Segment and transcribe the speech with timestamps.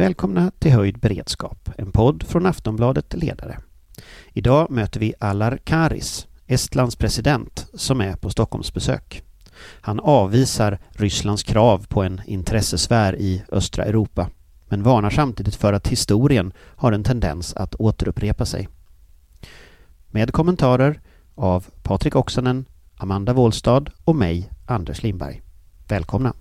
[0.00, 3.58] Välkomna till Höjd beredskap, en podd från Aftonbladet Ledare.
[4.32, 9.22] Idag möter vi Alar Karis, Estlands president, som är på Stockholmsbesök.
[9.80, 14.30] Han avvisar Rysslands krav på en intressesfär i östra Europa,
[14.68, 18.68] men varnar samtidigt för att historien har en tendens att återupprepa sig.
[20.06, 21.00] Med kommentarer
[21.34, 22.64] av Patrik Oksanen,
[22.96, 25.42] Amanda Wåhlstad och mig, Anders Lindberg.
[25.88, 26.34] Välkomna!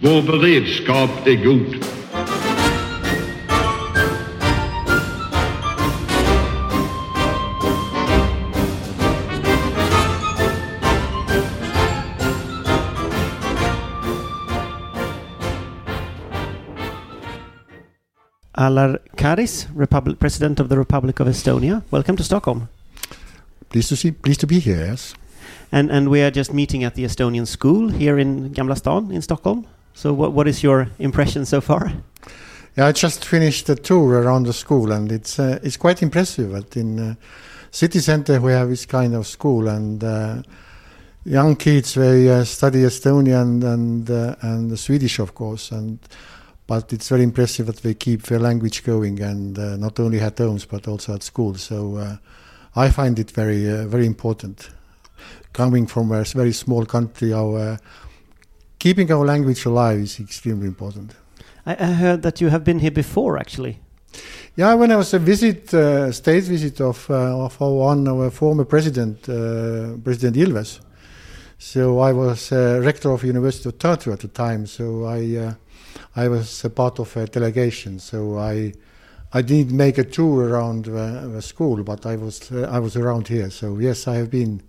[0.00, 1.84] Vår beredskap är god.
[18.52, 21.82] Alar Karis, Republic, President of the Republic of Estonia.
[21.90, 22.68] Welcome to Stockholm.
[23.68, 24.86] Pleased to see, pleased to be here.
[24.86, 25.14] Yes.
[25.72, 29.22] And and we are just meeting at the Estonian school here in Gamla stan in
[29.22, 29.66] Stockholm.
[29.98, 31.90] So what what is your impression so far?
[32.76, 36.52] Yeah, I just finished a tour around the school, and it's uh, it's quite impressive.
[36.52, 37.14] That in uh,
[37.72, 40.42] city center we have this kind of school, and uh,
[41.24, 45.98] young kids they uh, study Estonian and uh, and Swedish, of course, and
[46.68, 50.38] but it's very impressive that they keep their language going, and uh, not only at
[50.38, 51.56] homes but also at school.
[51.56, 52.18] So
[52.76, 54.70] I find it very very important.
[55.52, 57.80] Coming from a very small country, our
[58.78, 61.14] keeping our language alive is extremely important.
[61.66, 63.78] I, I heard that you have been here before, actually.
[64.56, 68.30] Yeah, when I was a visit, uh, state visit of uh, of our one our
[68.30, 70.80] former president, uh, President Ilves.
[71.58, 74.66] So I was uh, rector of University of Tartu at the time.
[74.66, 75.54] So I uh,
[76.16, 77.98] I was a part of a delegation.
[78.00, 78.72] So I
[79.32, 82.96] I didn't make a tour around the, the school, but I was uh, I was
[82.96, 83.50] around here.
[83.50, 84.62] So yes, I have been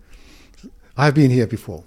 [0.97, 1.83] I have been here before.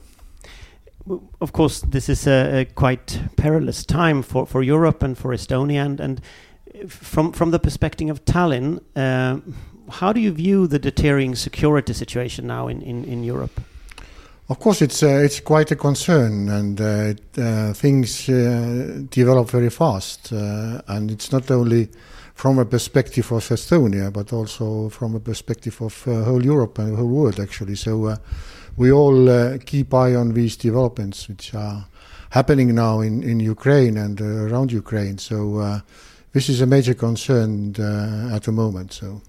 [1.41, 5.85] Of course, this is a, a quite perilous time for, for Europe and for Estonia.
[5.85, 6.21] And, and
[6.89, 9.41] from from the perspective of Tallinn, uh,
[9.91, 13.61] how do you view the deteriorating security situation now in, in, in Europe?
[14.49, 19.71] Of course, it's uh, it's quite a concern, and uh, uh, things uh, develop very
[19.71, 20.33] fast.
[20.33, 21.89] Uh, and it's not only
[22.35, 26.97] from a perspective of Estonia, but also from a perspective of whole Europe and the
[26.97, 27.77] whole world, actually.
[27.77, 28.17] So
[28.77, 31.87] we all uh, keep eye on these developments, which are
[32.31, 35.19] happening now in, in Ukraine and uh, around Ukraine.
[35.19, 35.81] So uh,
[36.33, 38.93] this is a major concern uh, at the moment.
[38.93, 39.21] So.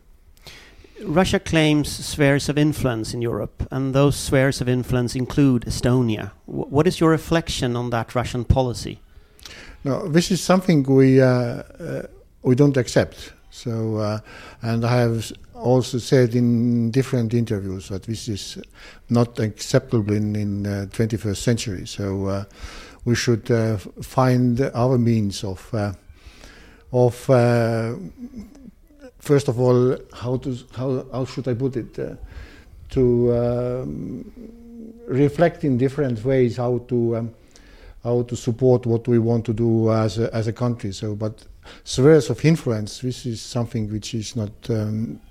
[1.05, 6.31] Russia claims spheres of influence in Europe, and those spheres of influence include Estonia.
[6.47, 8.99] W- what is your reflection on that Russian policy?
[9.83, 12.03] No, this is something we uh, uh,
[12.41, 13.33] we don't accept.
[13.49, 14.19] So, uh,
[14.61, 15.31] and I have
[15.63, 18.57] also said in different interviews that this is
[19.09, 21.88] not acceptable in in uh, 21st century.
[21.88, 22.44] So, uh,
[23.06, 25.94] we should uh, find other means of uh,
[26.91, 27.96] of uh,
[29.19, 32.16] first of all how to how how should I put it uh,
[32.90, 34.31] to um,
[35.07, 37.18] reflect in different ways how to.
[37.18, 37.34] Um,
[38.03, 40.91] how to support what we want to do as a, as a country.
[40.91, 41.45] So, but
[41.85, 45.22] spheres of influence, this is something which is not um,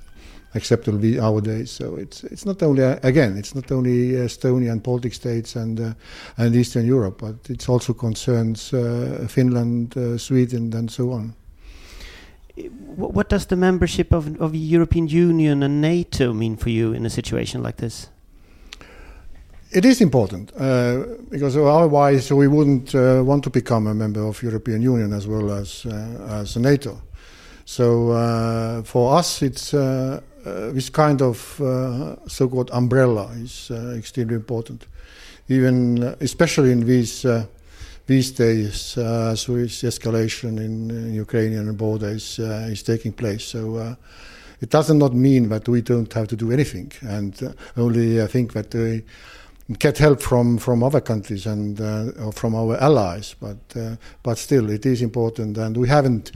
[0.54, 1.70] acceptable nowadays.
[1.70, 5.92] So it's it's not only again, it's not only Estonia and Baltic states and uh,
[6.36, 11.34] and Eastern Europe, but it also concerns uh, Finland, uh, Sweden, and so on.
[12.96, 17.06] What does the membership of, of the European Union and NATO mean for you in
[17.06, 18.10] a situation like this?
[19.70, 24.42] It is important uh, because otherwise we wouldn't uh, want to become a member of
[24.42, 27.00] European Union as well as uh, as NATO.
[27.64, 29.72] So uh, for us, it's
[30.44, 34.86] this kind of uh, so-called umbrella is uh, extremely important,
[35.48, 37.44] even uh, especially in these uh,
[38.06, 43.44] these days uh, this escalation in, in Ukrainian border is uh, is taking place.
[43.44, 43.76] So.
[43.76, 43.94] Uh,
[44.60, 48.28] it does not mean that we don't have to do anything, and uh, only I
[48.28, 49.02] think that we
[49.78, 53.34] get help from, from other countries and uh, from our allies.
[53.41, 56.31] But uh, but still, it is important, and we haven't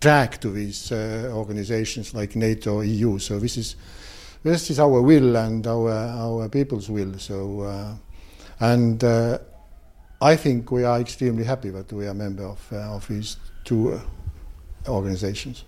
[0.00, 3.18] tracked to these uh, organizations like NATO, EU.
[3.18, 3.76] So this is
[4.42, 7.18] this is our will and our our people's will.
[7.18, 7.94] So uh,
[8.60, 9.38] and uh,
[10.20, 13.36] I think we are extremely happy that we are a member of uh, of these
[13.64, 14.00] two uh,
[14.90, 15.64] organizations.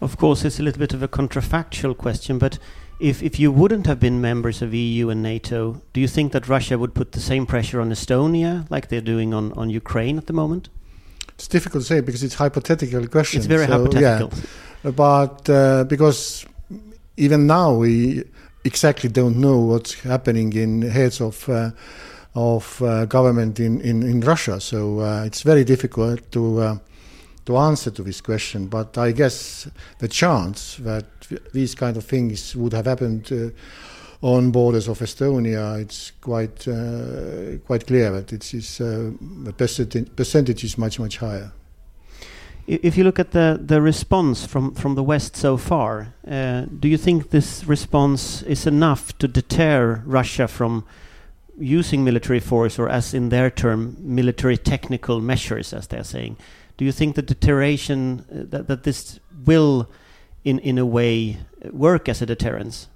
[0.00, 2.58] Of course, it's a little bit of a contrafactual question, but
[3.00, 6.48] if, if you wouldn't have been members of EU and NATO, do you think that
[6.48, 10.26] Russia would put the same pressure on Estonia like they're doing on, on Ukraine at
[10.26, 10.68] the moment?
[11.34, 13.38] It's difficult to say because it's hypothetical question.
[13.38, 14.18] It's very So, yeah.
[14.18, 14.92] hypothetical.
[14.92, 16.46] but uh, because
[17.16, 18.24] even now we
[18.64, 21.70] exactly don't know what's happening in heads of uh,
[22.34, 24.58] of uh, government in, in, in Russia.
[24.60, 26.76] So uh, it's very difficult to uh,
[27.44, 28.66] to answer to this question.
[28.68, 29.68] But I guess
[29.98, 31.04] the chance that
[31.52, 33.50] these kind of things would have happened uh,
[34.22, 40.64] on borders of Estonia, it's quite uh, quite clear that it's, it's uh, the percentage,
[40.64, 41.52] is much much higher.
[42.68, 46.86] If you look at the, the response from, from the West so far, uh, do
[46.86, 50.84] you think this response is enough to deter Russia from
[51.58, 56.36] using military force, or as in their term, military technical measures, as they're saying?
[56.76, 59.90] Do you think the deterioration uh, that, that this will,
[60.44, 61.38] in, in a way,
[61.72, 62.86] work as a deterrence?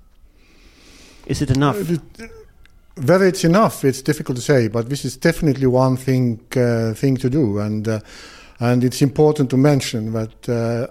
[1.26, 1.76] Is it enough?
[1.90, 1.98] Uh,
[3.04, 7.16] whether it's enough, it's difficult to say, but this is definitely one thing uh, thing
[7.18, 8.00] to do, and uh,
[8.60, 10.86] and it's important to mention that uh,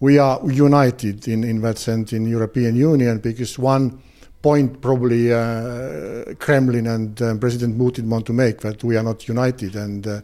[0.00, 4.02] we are united in in that sense in European Union because one
[4.42, 9.26] point probably uh, Kremlin and uh, President Putin want to make that we are not
[9.26, 10.22] united and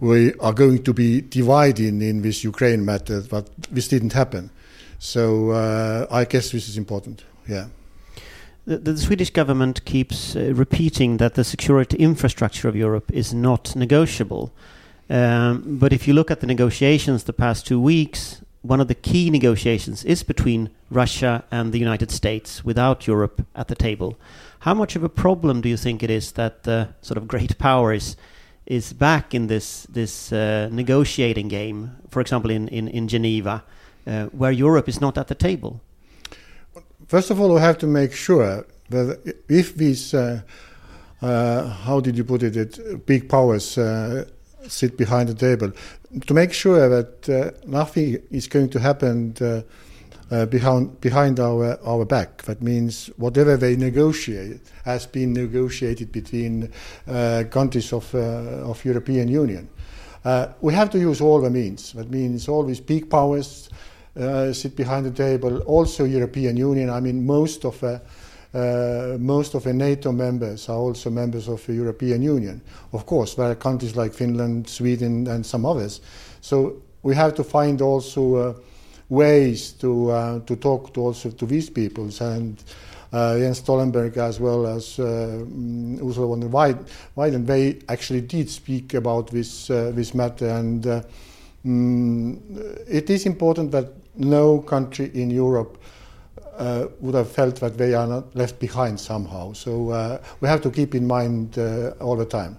[0.00, 4.50] we are going to be divided in this Ukraine matter, but this didn't happen.
[4.98, 5.52] So
[6.10, 7.24] I guess this is important.
[7.48, 7.68] Yeah.
[8.66, 13.76] The, the, Swedish government keeps uh, repeating that the security infrastructure of Europe is not
[13.76, 14.52] negotiable.
[15.08, 18.94] Um, but if you look at the negotiations the past two weeks, one of the
[18.94, 24.18] key negotiations is between Russia and the United States without Europe at the table.
[24.60, 27.58] How much of a problem do you think it is that the sort of great
[27.58, 28.16] powers
[28.66, 33.62] is back in this this uh, negotiating game, for example, in, in, in Geneva,
[34.08, 35.80] uh, where Europe is not at the table?
[37.06, 40.40] First of all, we have to make sure that if these, uh,
[41.22, 44.24] uh, how did you put it, it big powers uh,
[44.66, 45.70] sit behind the table,
[46.26, 49.62] to make sure that uh, nothing is going to happen uh,
[50.32, 52.42] uh, behind behind our our back.
[52.42, 56.72] That means whatever they negotiate has been negotiated between
[57.50, 59.68] countries of of European Union.
[60.60, 61.92] we have to use all the means.
[61.92, 63.95] That means all these big powers uh,
[64.52, 65.58] sit behind the table.
[65.62, 66.90] Also, European Union.
[66.90, 67.98] I mean, most of uh,
[68.56, 72.62] uh, most of the NATO members are also members of the European Union.
[72.92, 76.00] Of course, there are countries like Finland, Sweden, and some others.
[76.40, 78.54] So we have to find also uh,
[79.10, 82.62] ways to uh, to talk to also to these peoples and.
[83.12, 86.48] Uh, Jens Stoltenberg as well as mm, Ursula von der
[87.16, 90.82] Leyen, they actually did speak about this this matter, and
[91.64, 92.36] mm,
[92.88, 93.86] it is important that
[94.16, 95.78] no country in Europe
[96.58, 99.52] uh, would have felt that they are not left behind somehow.
[99.52, 102.58] So uh, we have to keep in mind uh, all the time.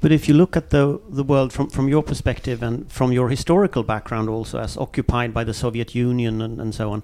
[0.00, 3.28] But if you look at the the world from from your perspective and from your
[3.28, 7.02] historical background, also as occupied by the Soviet Union and, and so on,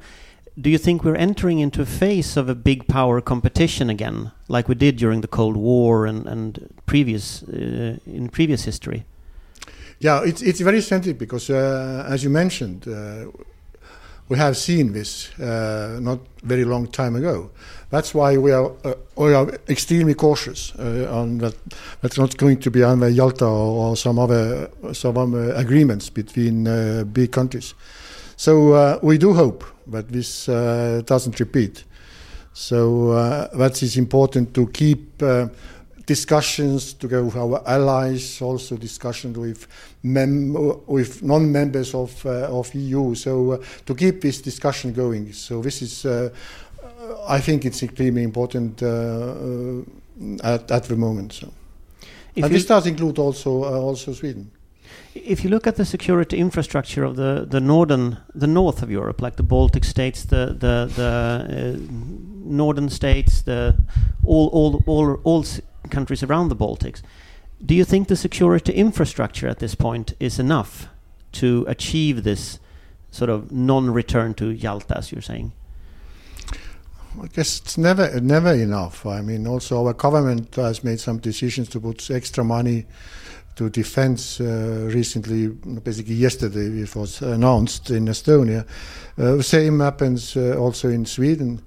[0.57, 4.69] do you think we're entering into a phase of a big power competition again, like
[4.69, 9.05] we did during the Cold War and and previous uh, in previous history?
[9.99, 13.27] Yeah, it's it's very sensitive because, uh, as you mentioned uh,
[14.29, 17.51] we have seen this uh, not very long time ago.
[17.91, 21.55] That's why we are uh, we are extremely cautious uh, on that.
[22.01, 26.67] That's not going to be under Yalta or, or some other some other agreements between
[26.67, 27.75] uh, big countries.
[28.37, 31.85] So uh, we do hope that this uh, doesn't repeat.
[32.53, 33.15] So
[33.53, 35.21] that is important to keep
[36.07, 39.67] discussions together with our allies, also discussions with
[40.03, 40.55] mem-
[40.87, 43.15] with non-members of uh, of EU.
[43.15, 45.33] So uh, to keep this discussion going.
[45.33, 46.31] So this is, uh,
[47.29, 49.83] I think, it's extremely important uh, uh,
[50.43, 51.33] at at the moment.
[51.33, 51.53] So,
[52.37, 54.51] if and this does include also uh, also Sweden.
[55.15, 59.23] If you look at the security infrastructure of the, the northern the north of Europe,
[59.23, 61.79] like the Baltic states, the the the
[62.45, 63.75] northern states, the
[64.25, 65.45] all all all all
[65.91, 67.03] countries around the Baltics.
[67.65, 70.89] Do you think the security infrastructure at this point is enough
[71.33, 72.59] to achieve this
[73.11, 75.53] sort of non-return to Yalta, as you're saying?
[77.23, 79.07] I guess it's never never enough.
[79.07, 82.87] I mean, also our government has made some decisions to put extra money
[83.55, 85.47] to defense uh, recently.
[85.49, 88.67] Basically, yesterday it was announced in Estonia.
[89.17, 91.63] Uh, same happens uh, also in Sweden.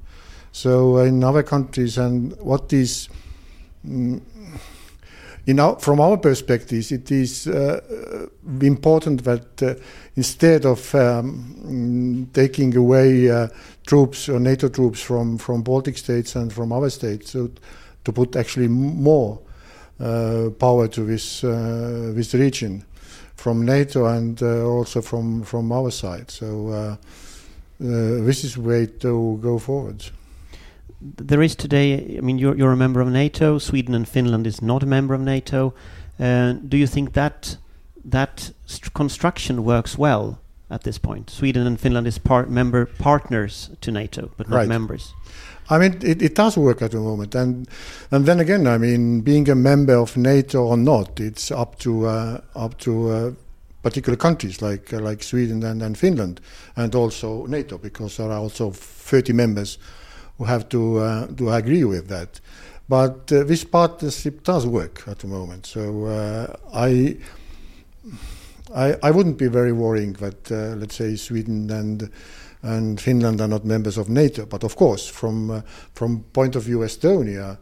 [0.51, 3.07] So uh, in other countries, and what in
[5.60, 8.27] our, from our perspective, it is uh,
[8.62, 9.75] important that uh,
[10.15, 13.48] instead of um, taking away uh,
[13.86, 17.50] troops or NATO troops from, from Baltic states and from other states, so
[18.03, 19.39] to put actually more
[20.00, 22.84] uh, power to this uh, this region
[23.36, 26.29] from NATO and uh, also from from our side.
[26.29, 26.98] So
[27.79, 30.03] this is the way to go forward
[31.01, 32.17] there is today.
[32.17, 33.59] I mean, you're you're a member of NATO.
[33.59, 35.73] Sweden and Finland is not a member of NATO.
[36.19, 37.57] Uh, do you think that
[38.11, 38.51] that
[38.93, 40.39] construction works well
[40.69, 41.29] at this point?
[41.29, 44.67] Sweden and Finland is part member partners to NATO, but not Right.
[44.67, 45.13] members.
[45.69, 47.67] I mean, it, it does work at the moment, and
[48.09, 52.07] and then again, I mean, being a member of NATO or not, it's up to
[52.07, 53.31] uh, up to uh,
[53.83, 56.39] particular countries like uh, like Sweden and, and Finland,
[56.75, 59.77] and also NATO, because there are also 30 members
[60.38, 62.39] who have to uh, to agree with that.
[62.89, 67.17] But uh, this partnership does work at the moment, so uh, I.
[68.75, 72.12] I, I wouldn't be very worrying that, uh, let's say, Sweden and
[72.62, 74.46] and Finland are not members of NATO.
[74.46, 75.62] But of course, from uh,
[75.94, 77.58] from point of view Estonia,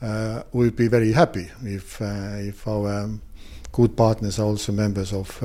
[0.00, 3.20] uh, we'll be very happy if if our um,
[3.72, 5.42] good partners are also members of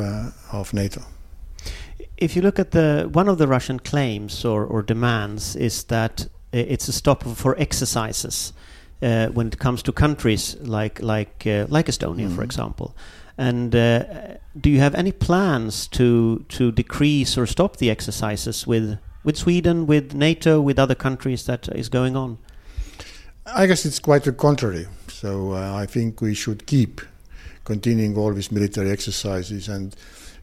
[0.52, 1.02] of NATO.
[2.18, 6.28] If you look at the one of the Russian claims or, or demands is that
[6.52, 8.54] it's a stop for exercises
[9.02, 12.46] uh, when it comes to countries like like uh, like Estonia, for Mhm.
[12.46, 12.96] example.
[13.38, 14.04] And uh,
[14.60, 19.86] do you have any plans to to decrease or stop the exercises with with Sweden,
[19.88, 22.38] with NATO, with other countries that is going on?
[23.46, 24.88] I guess it's quite the contrary.
[25.08, 27.02] So uh, I think we should keep
[27.64, 29.96] continuing all these military exercises, and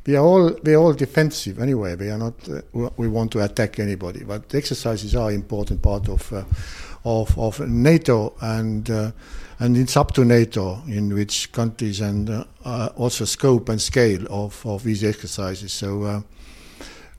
[0.06, 1.96] we are all we are all defensive anyway.
[1.96, 2.60] We are not uh,
[2.96, 6.44] we- want to attack anybody, but exercises are important part of uh,
[7.04, 9.10] of of NATO, and uh,
[9.58, 14.26] and it's up to NATO in which countries and uh, uh, also scope and scale
[14.30, 15.72] of of these exercises.
[15.72, 16.02] So.
[16.02, 16.20] Uh,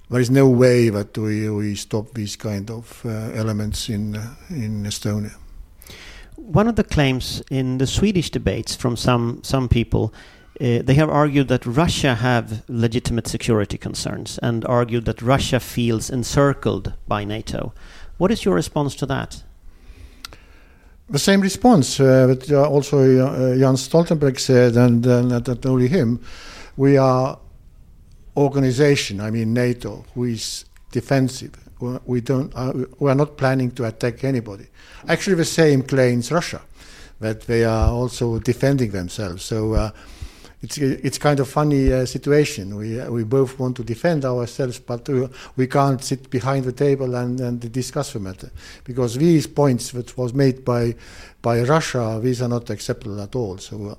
[0.10, 4.16] there is no way that we, we stop these kind of elements in
[4.50, 5.36] in Estonia.
[6.38, 10.14] One of the claims in the Swedish debates from some some people,
[10.60, 16.10] uh, they have argued that Russia have legitimate security concerns and argued that Russia feels
[16.10, 17.74] encircled by NATO.
[18.18, 19.44] What is your response to that?
[21.10, 26.20] The same response uh, that uh, also uh, Jan Stoltenberg said, and not only him.
[26.76, 27.40] We are
[28.36, 31.54] organization, I mean NATO, who is defensive.
[32.06, 32.52] We- don't.
[33.00, 34.66] We are not planning to attack anybody.
[35.08, 36.62] Actually, the same claims Russia,
[37.20, 39.44] that they are also defending themselves.
[39.44, 39.92] So.
[40.62, 42.76] It's it's kind of funny uh, situation.
[42.76, 46.72] We uh, we both want to defend ourselves, but uh, we can't sit behind the
[46.72, 48.50] table and, and discuss the matter
[48.84, 50.96] because these points that was made by
[51.44, 53.60] by Russia, these are not acceptable at all.
[53.60, 53.96] So uh,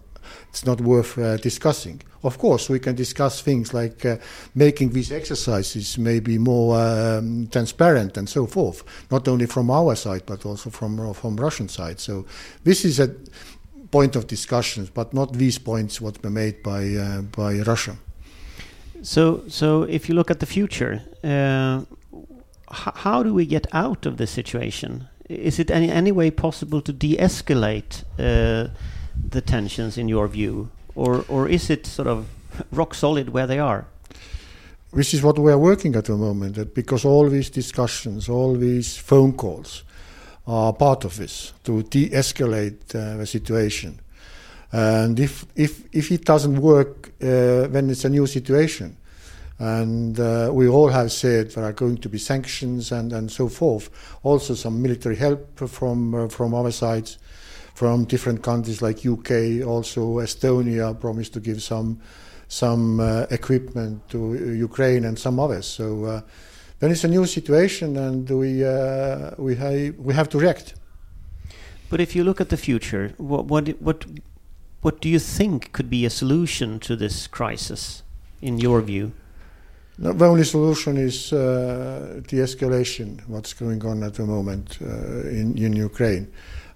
[0.49, 2.03] it's not worth uh, discussing.
[2.25, 4.17] Of course, we can discuss things like uh,
[4.55, 10.25] making these exercises maybe more um, transparent and so forth, not only from our side
[10.27, 12.01] but also from from Russian side.
[12.01, 12.27] So
[12.65, 13.15] this is a
[13.91, 17.97] point of discussions, but not these points what were made by uh, by Russia.
[19.03, 21.85] So, so if you look at the future, uh,
[22.71, 25.09] how do we get out of this situation?
[25.29, 28.69] Is it any any way possible to de-escalate uh,
[29.31, 32.25] the tensions in your view, or or is it sort of
[32.73, 33.85] rock solid where they are?
[34.91, 38.97] Which is what we are working at the moment, because all these discussions, all these
[38.97, 39.85] phone calls
[40.49, 44.01] are part of this to de-escalate uh, the situation.
[44.73, 48.97] And if if if it doesn't work, uh, then it's a new situation.
[49.59, 53.49] And uh, we all have said there are going to be sanctions and, and so
[53.49, 53.91] forth.
[54.23, 57.19] Also, some military help from uh, from our sides,
[57.75, 59.67] from different countries like UK.
[59.67, 62.01] Also, Estonia promised to give some
[62.49, 65.67] some uh, equipment to Ukraine and some others.
[65.67, 66.21] So uh,
[66.81, 70.75] then it's a new situation, and we uh, we ha- we have to react.
[71.91, 74.05] But if you look at the future, what what what
[74.83, 78.03] what do you think could be a solution to this crisis,
[78.41, 79.13] in your view?
[79.99, 83.21] No, The only solution is uh, de-escalation.
[83.27, 86.29] What's going on at the moment uh, in in Ukraine,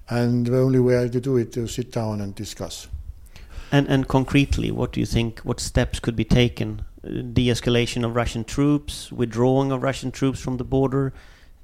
[0.08, 2.88] and the only way to do it is to sit down and discuss.
[3.70, 5.40] And and concretely, what do you think?
[5.40, 6.82] What steps could be taken?
[7.02, 11.12] De-escalation of Russian troops, withdrawing of Russian troops from the border.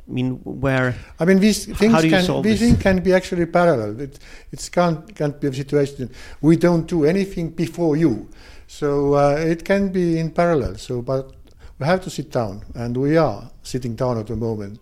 [0.09, 4.01] I mean, where I mean, these things can these things can be actually parallel.
[4.01, 4.19] It
[4.51, 8.29] it can't can't be a situation we don't do anything before you,
[8.67, 10.77] so uh, it can be in parallel.
[10.77, 11.33] So, but
[11.79, 14.81] we have to sit down, and we are sitting down at the moment.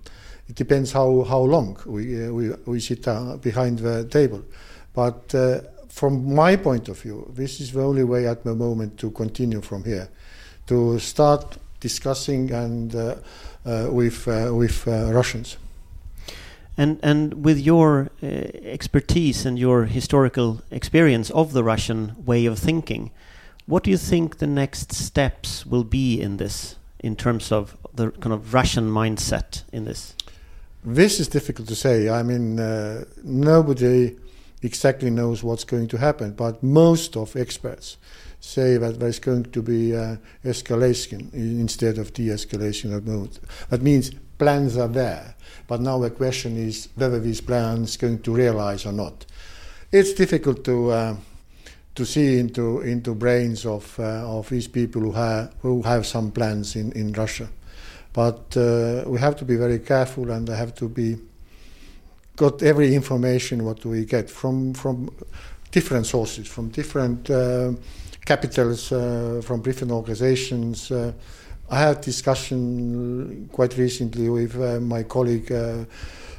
[0.48, 4.42] It depends how how long we uh, we we sit down behind the table,
[4.94, 5.34] but.
[5.34, 5.60] Uh,
[5.96, 9.62] from my point of view, this is the only way at the moment to continue
[9.62, 10.10] from here,
[10.66, 13.14] to start discussing and uh,
[13.64, 15.56] uh, with uh, with uh, Russians.
[16.78, 22.58] And and with your uh, expertise and your historical experience of the Russian way of
[22.58, 23.10] thinking,
[23.66, 28.10] what do you think the next steps will be in this, in terms of the
[28.10, 30.14] kind of Russian mindset in this?
[30.84, 32.08] This is difficult to say.
[32.08, 34.16] I mean, uh, nobody
[34.62, 37.96] exactly knows what's going to happen, but most of experts
[38.46, 43.40] say that there's going to be uh, escalation instead of de-escalation at moment.
[43.70, 45.34] That means plans are there,
[45.66, 49.26] but now the question is whether these plans going to realize or not.
[49.90, 51.16] It's difficult to uh,
[51.96, 56.30] to see into into brains of uh, of these people who have who have some
[56.30, 57.48] plans in in Russia,
[58.12, 61.16] but uh, we have to be very careful and have to be
[62.36, 65.10] got every information what we get from from
[65.72, 67.72] different sources, from different uh,
[68.26, 70.90] capitals, uh, from different organizations.
[70.90, 71.12] Uh,
[71.70, 75.48] I had discussion quite recently with uh, my colleague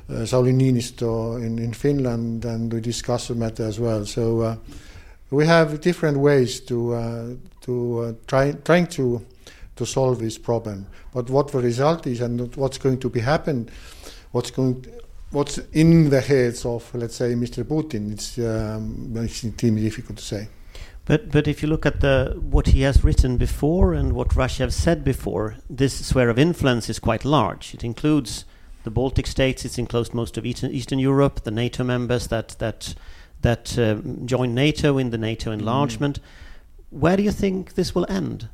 [0.10, 4.06] Sauli Niinisto in, in Finland, and we discussed the matter as well.
[4.06, 4.58] So
[5.32, 9.26] we have different ways to to try trying to
[9.76, 10.88] to solve this problem.
[11.14, 13.70] But what the result is and what's going to be happen,
[14.32, 14.86] what's going
[15.32, 17.64] what's in the heads of let's say Mr.
[17.64, 20.48] Putin, it's um, it's extremely difficult to say.
[21.08, 24.64] But but if you look at the what he has written before and what Russia
[24.64, 27.74] has said before, this sphere of influence is quite large.
[27.74, 28.44] It includes
[28.84, 29.64] the Baltic states.
[29.64, 32.94] It's includes most of Eastern, Eastern Europe, the NATO members that that
[33.42, 33.96] that uh,
[34.26, 36.20] joined NATO in the NATO enlargement.
[36.20, 36.24] Mm.
[36.90, 38.50] Where do you think this will end?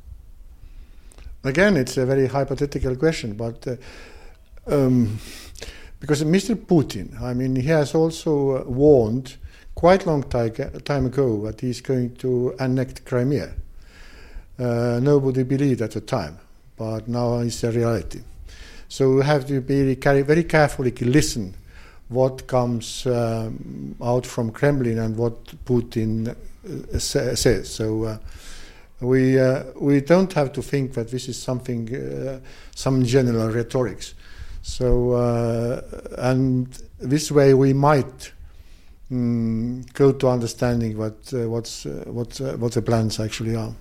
[1.42, 3.76] Again, it's a very hypothetical question, but uh,
[4.66, 5.18] um,
[5.98, 6.54] because Mr.
[6.54, 9.36] Putin, I mean, he has also uh, warned
[9.74, 13.52] quite long time ago that he's going to annex Crimea.
[14.58, 16.38] Uh, nobody believed at the time,
[16.76, 18.20] but now it's a reality.
[18.88, 21.54] So we have to be very carefully to listen
[22.08, 27.72] what comes um, out from Kremlin and what Putin uh, sa- says.
[27.74, 28.18] So uh,
[29.00, 32.40] we uh, we don't have to think that this is something uh,
[32.74, 34.14] some general rhetorics.
[34.62, 35.80] So uh,
[36.18, 38.32] and this way we might
[39.10, 43.74] mm, go to understanding what uh, what's uh, what uh, what the plans actually are.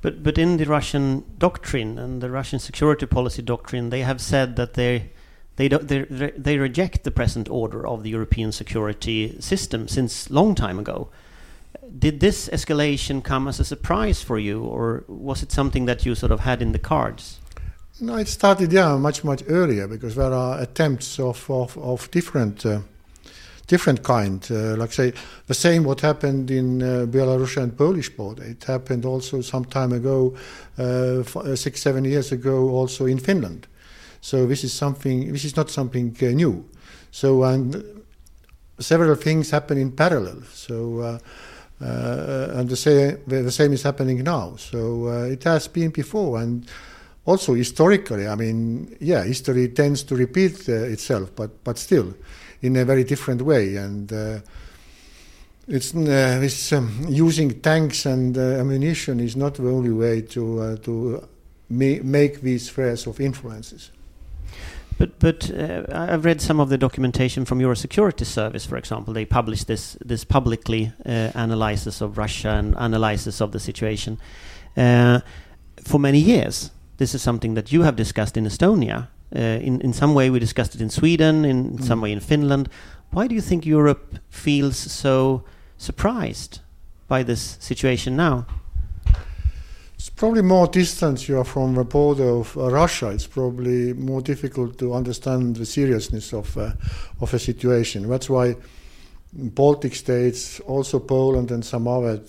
[0.00, 4.56] But but in the Russian doctrine and the Russian security policy doctrine, they have said
[4.56, 5.10] that they
[5.56, 10.54] they don't they they reject the present order of the European security system since long
[10.54, 11.08] time ago.
[11.98, 16.14] Did this escalation come as a surprise for you, or was it something that you
[16.14, 17.38] sort of had in the cards?
[18.00, 22.66] No, it started yeah much much earlier because there are attempts of of, of different.
[22.66, 22.80] Uh,
[23.72, 24.46] different kind.
[24.50, 25.12] Uh, like say
[25.46, 28.44] the same what happened in uh, Belarus and Polish border.
[28.44, 30.34] It happened also some time ago,
[30.78, 33.66] uh, uh, six seven years ago, also in Finland.
[34.20, 35.32] So this is something.
[35.32, 36.64] This is not something uh, new.
[37.10, 37.82] So and
[38.78, 40.42] several things happen in parallel.
[40.52, 41.18] So.
[41.82, 44.54] Uh, and the same, the same is happening now.
[44.56, 46.64] So it has been before, and
[47.24, 48.28] also historically.
[48.28, 52.14] I mean, yeah, history tends to repeat itself, but but still,
[52.62, 53.76] in a very different way.
[53.76, 54.38] And uh,
[55.68, 61.28] it's, uh, um, using tanks and uh, ammunition is not the only way to to
[61.68, 63.90] ma- make these spheres of influences.
[64.98, 69.14] But but uh, I've read some of the documentation from your security service, for example.
[69.14, 74.18] They published this this publicly uh, analysis of Russia and analysis of the situation.
[74.76, 75.20] Uh,
[75.84, 79.08] for many years, this is something that you have discussed in Estonia.
[79.34, 81.84] Uh, in in some way, we discussed it in Sweden, in mm.
[81.84, 82.68] some way in Finland.
[83.10, 85.42] Why do you think Europe feels so
[85.76, 86.60] surprised
[87.08, 88.46] by this situation now?
[89.94, 93.10] It's probably more distance you are from the border of uh, Russia.
[93.10, 96.72] It's probably more difficult to understand the seriousness of uh,
[97.20, 98.08] of a situation.
[98.08, 98.56] That's why
[99.32, 102.20] Baltic states, also Poland and some other,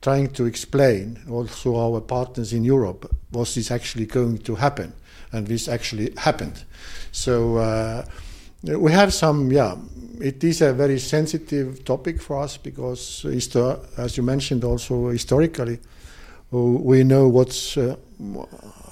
[0.00, 4.92] trying to explain also our partners in Europe what is actually going to happen
[5.32, 6.64] and this actually happened.
[7.12, 8.04] So uh,
[8.62, 9.76] we have some, yeah,
[10.20, 13.24] it is a very sensitive topic for us because,
[13.96, 15.78] as you mentioned, also historically,
[16.50, 17.96] we know what's uh,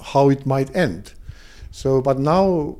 [0.03, 1.13] how it might end.
[1.71, 2.77] So, but now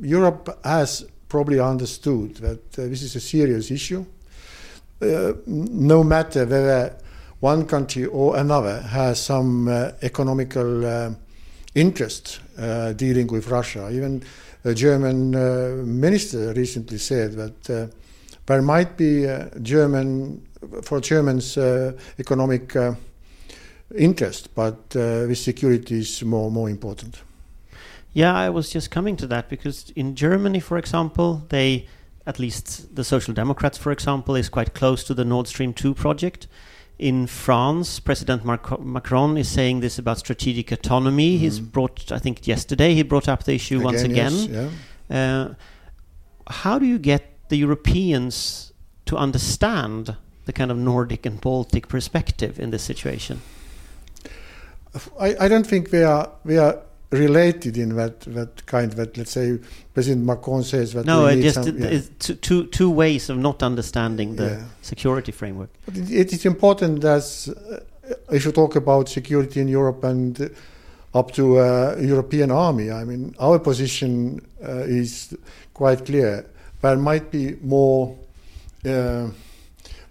[0.00, 4.04] Europe has probably understood that uh, this is a serious issue.
[5.00, 6.96] Uh, no matter whether
[7.40, 11.10] one country or another has some uh, economical uh,
[11.74, 13.90] interest uh, dealing with Russia.
[13.90, 14.22] Even
[14.64, 17.86] a German uh, minister recently said that uh,
[18.46, 19.26] there might be
[19.62, 20.44] German
[20.82, 21.56] for Germans
[22.18, 22.76] economic
[23.96, 27.22] interest, but uh, the security is more more important.
[28.12, 31.86] Yeah, I was just coming to that because in Germany, for example, they
[32.26, 35.94] at least the Social Democrats, for example, is quite close to the Nord Stream 2
[35.94, 36.46] project
[37.00, 41.36] in France, President Macron is saying this about strategic autonomy.
[41.36, 41.40] Mm.
[41.40, 44.32] He's brought, I think, yesterday he brought up the issue again, once again.
[44.32, 44.70] Yes,
[45.08, 45.16] yeah.
[45.16, 45.54] uh,
[46.46, 48.74] how do you get the Europeans
[49.06, 53.40] to understand the kind of Nordic and Baltic perspective in this situation?
[55.18, 59.32] I, I don't think we are we are related in that that kind that let's
[59.32, 59.58] say
[59.94, 61.86] President Macron says that no, we just some, yeah.
[61.88, 64.64] it's two, two two ways of not understanding the Yeah.
[64.82, 65.70] security framework.
[65.86, 67.80] But it, it is important as uh,
[68.30, 70.48] if you talk about security in Europe and uh,
[71.18, 72.90] up to uh, European army.
[72.92, 75.34] I mean, our position uh, is
[75.74, 76.46] quite clear.
[76.82, 78.16] There might be more
[78.86, 79.26] uh,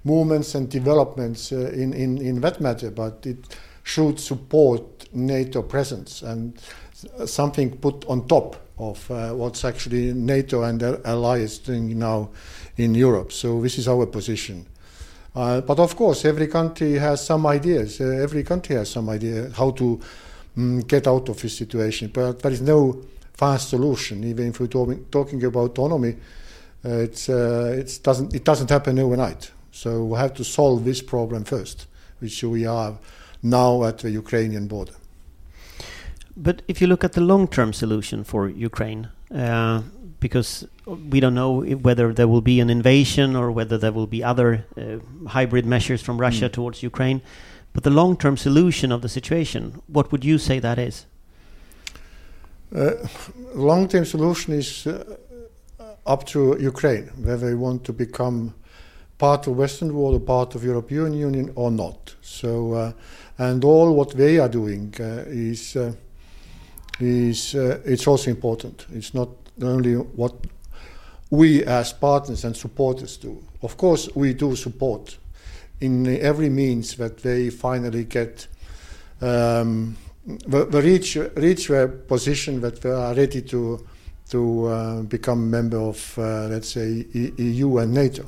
[0.04, 3.38] movements and developments uh, in, in in that matter, but it
[3.84, 4.82] should support
[5.14, 6.54] NATO presence and
[7.26, 12.30] something put on top of uh, what's actually NATO and their allies doing now
[12.78, 13.32] in Europe.
[13.32, 14.66] So this is our position.
[15.36, 18.02] Uh, but of course, every country has some ideas.
[18.02, 20.00] Uh, every country has some idea how to
[20.58, 22.10] mm, get out of this situation.
[22.14, 23.02] But there is no
[23.34, 24.24] fast solution.
[24.24, 26.16] Even if we're talking, talking about autonomy,
[26.86, 29.52] uh, it's, uh, it's doesn't, it doesn't happen overnight.
[29.72, 31.88] So we have to solve this problem first,
[32.20, 32.98] which we are
[33.44, 34.99] now at the Ukrainian border.
[36.38, 39.82] But if you look at the long-term solution for Ukraine, uh,
[40.20, 44.08] because we don't know i- whether there will be an invasion or whether there will
[44.08, 46.54] be other uh, hybrid measures from Russia Mm.
[46.54, 47.22] towards Ukraine,
[47.74, 51.06] but the long-term solution of the situation, what would you say that is?
[52.76, 52.92] Uh,
[53.56, 55.04] long-term solution is uh,
[56.06, 58.54] up to Ukraine, whether they want to become
[59.18, 62.16] part of Western world or part of European Union or not.
[62.22, 62.92] So, uh,
[63.38, 65.94] and all what they are doing uh, is uh,
[67.02, 68.86] is uh, it's also important.
[68.94, 69.30] It's not
[69.62, 70.34] only what
[71.30, 73.44] we as partners and supporters do.
[73.62, 75.18] Of course, we do support
[75.82, 78.48] in every means that they finally get
[79.22, 83.86] um, the, the reach reach a position that they are ready to
[84.30, 88.26] to uh, become member of uh, let's say EU and NATO.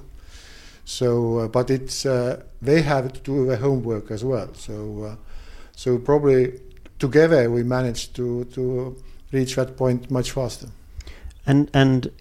[0.83, 4.53] So, uh, but it's uh, they have to do their homework as well.
[4.55, 5.15] So, uh,
[5.75, 6.59] so probably
[7.01, 8.95] together we managed to to
[9.33, 10.67] reach that point much faster.
[11.45, 12.11] And and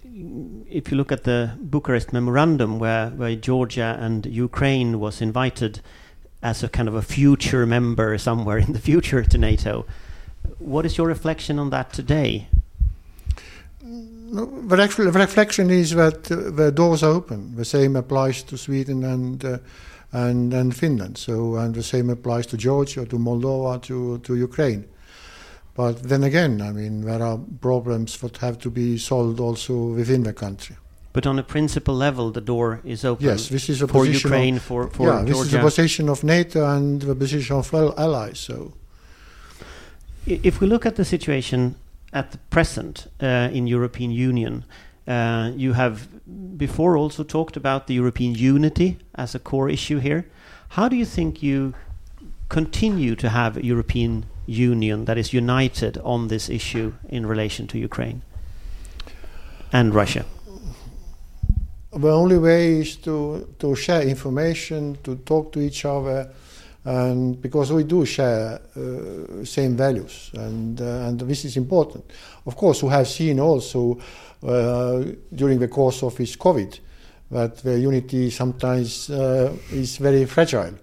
[0.69, 5.81] if you look at the Bucharest memorandum, where where Georgia and Ukraine was invited
[6.41, 9.85] as a kind of a future member somewhere in the future to NATO,
[10.59, 12.47] what is your reflection on that today?
[14.33, 17.55] No, the reflection is that uh, the doors are open.
[17.55, 19.57] The same applies to Sweden and uh,
[20.11, 21.17] and and Finland.
[21.17, 24.85] So and the same applies to Georgia, to Moldova, to to Ukraine.
[25.73, 30.23] But then again, I mean, there are problems that have to be solved also within
[30.23, 30.75] the country.
[31.13, 34.29] But on a principal level, the door is open Yes, this is a for position
[34.29, 37.73] Ukraine, Of, for for yeah, this is the position of NATO and the position of
[37.73, 38.39] all allies.
[38.39, 38.73] So
[40.25, 41.75] If we look at the situation
[42.13, 44.63] at the present uh, in European Union,
[45.07, 46.07] uh, you have
[46.57, 50.25] before also talked about the European unity as a core issue here.
[50.69, 51.73] How do you think you
[52.49, 57.77] continue to have a European Union that is united on this issue in relation to
[57.77, 58.21] Ukraine
[59.71, 60.25] and Russia?
[61.93, 66.29] the only way is to, to share information, to talk to each other,
[66.83, 72.03] and because we do share uh, same values, and uh, and this is important.
[72.45, 73.99] Of course, we have seen also
[74.43, 76.79] uh, during the course of this COVID
[77.29, 80.73] that the unity sometimes uh, is very fragile.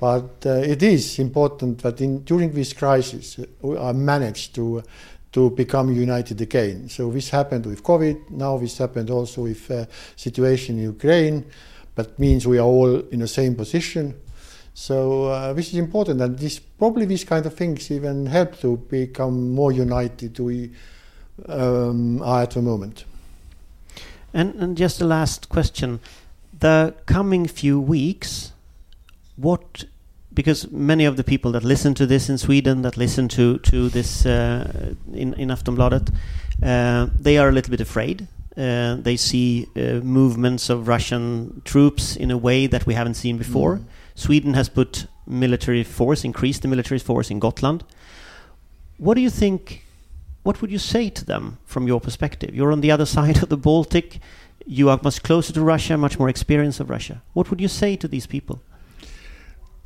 [0.00, 4.82] But uh, it is important that in, during this crisis we are managed to
[5.32, 6.88] to become united again.
[6.88, 8.30] So this happened with COVID.
[8.30, 11.44] Now this happened also with uh, situation in Ukraine.
[11.96, 14.14] That means we are all in the same position.
[14.74, 18.76] So uh, this is important, and this probably these kind of things even help to
[18.76, 20.38] become more united.
[20.40, 20.72] We
[21.48, 23.04] um, are at the moment.
[24.32, 26.00] And, and just a last question:
[26.58, 28.52] the coming few weeks,
[29.36, 29.84] what?
[30.32, 33.88] Because many of the people that listen to this in Sweden, that listen to to
[33.88, 36.12] this uh, in in Aftonbladet,
[36.64, 38.26] uh, they are a little bit afraid.
[38.56, 43.38] Uh, they see uh, movements of Russian troops in a way that we haven't seen
[43.38, 43.76] before.
[43.76, 43.84] Mm.
[44.14, 47.84] Sweden has put military force, increased the military force in Gotland.
[48.98, 49.84] What do you think?
[50.42, 52.54] What would you say to them from your perspective?
[52.54, 54.20] You're on the other side of the Baltic.
[54.66, 57.22] You are much closer to Russia, much more experience of Russia.
[57.32, 58.62] What would you say to these people?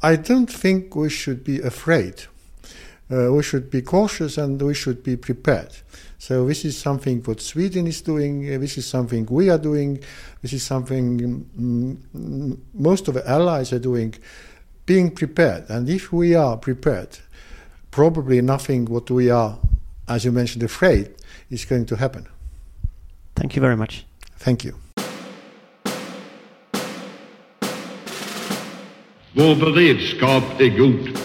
[0.02, 2.24] I don't think we should be afraid.
[3.10, 5.74] Uh, we should be cautious and we should be prepared.
[6.18, 8.54] So this is something what Sweden is doing.
[8.54, 10.00] Uh, this is something we are doing.
[10.42, 11.18] This is something
[11.58, 14.14] mm, mm, most of the allies are doing.
[14.84, 17.18] Being prepared, and if we are prepared,
[17.90, 19.58] probably nothing what we are,
[20.08, 21.14] as you mentioned, afraid
[21.50, 22.26] is going to happen.
[23.36, 24.06] Thank you very much.
[24.38, 24.74] Thank you.
[29.32, 31.18] Vår beredskap är god.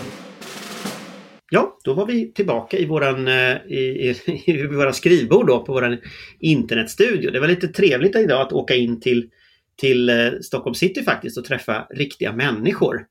[1.55, 5.73] Ja, då var vi tillbaka i våran, eh, i, i, i våra skrivbord då på
[5.73, 5.97] våran
[6.39, 7.31] internetstudio.
[7.31, 9.29] Det var lite trevligt idag att åka in till,
[9.77, 13.05] till eh, Stockholm city faktiskt och träffa riktiga människor.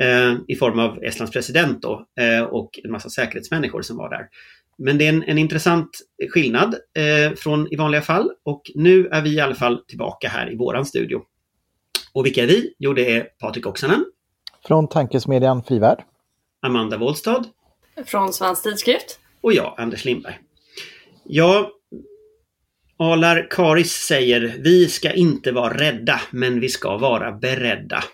[0.00, 4.28] Eh, I form av Estlands president då eh, och en massa säkerhetsmänniskor som var där.
[4.78, 5.90] Men det är en, en intressant
[6.30, 10.52] skillnad eh, från i vanliga fall och nu är vi i alla fall tillbaka här
[10.52, 11.20] i våran studio.
[12.12, 12.74] Och vilka är vi?
[12.78, 14.04] Jo, det är Patrik Oksanen.
[14.66, 16.02] Från Tankesmedjan Frivärd.
[16.62, 17.44] Amanda Wollstad.
[18.06, 19.18] Från Svensk Tidskrift.
[19.40, 20.38] Och jag, Anders Lindberg.
[21.24, 21.70] Ja,
[22.98, 28.04] Alar Karis säger vi ska inte vara rädda, men vi ska vara beredda.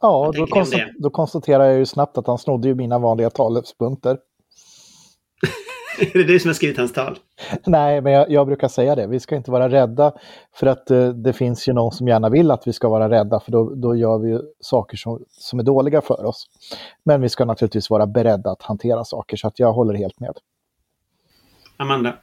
[0.00, 4.18] Ja, då, konstat då, konstaterar jag ju snabbt att han snodde ju mina vanliga talespunkter.
[5.98, 7.18] är det du som har skrivit hans tal?
[7.66, 9.06] Nej, men jag, jag, brukar säga det.
[9.06, 10.12] Vi ska inte vara rädda
[10.54, 13.40] för att uh, det finns ju någon som gärna vill att vi ska vara rädda
[13.40, 16.46] för då, då gör vi saker som, som är dåliga för oss.
[17.04, 20.36] Men vi ska naturligtvis vara beredda att hantera saker så att jag håller helt med.
[21.76, 22.16] Amanda?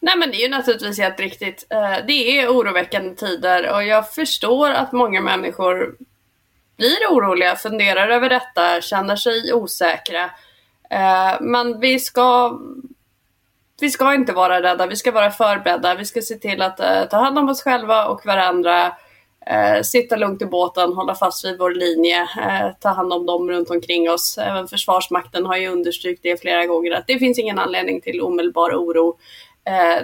[0.00, 1.66] Nej men det är ju naturligtvis helt riktigt.
[1.74, 5.96] Uh, det är oroväckande tider och jag förstår att många människor
[6.76, 10.30] blir oroliga, funderar över detta, känner sig osäkra.
[10.90, 12.58] Eh, men vi ska,
[13.80, 15.94] vi ska inte vara rädda, vi ska vara förberedda.
[15.94, 18.96] Vi ska se till att eh, ta hand om oss själva och varandra.
[19.46, 22.28] Eh, sitta lugnt i båten, hålla fast vid vår linje,
[22.80, 24.38] ta hand om dem runt omkring oss.
[24.38, 28.70] Även Försvarsmakten har ju understrykt det flera gånger att det finns ingen anledning till omedelbar
[28.70, 29.18] oro.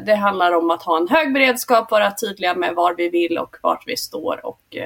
[0.07, 3.57] Det handlar om att ha en hög beredskap, vara tydliga med var vi vill och
[3.62, 4.77] vart vi står och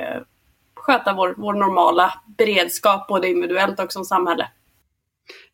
[0.74, 4.48] sköta vår, vår normala beredskap både individuellt och som samhälle.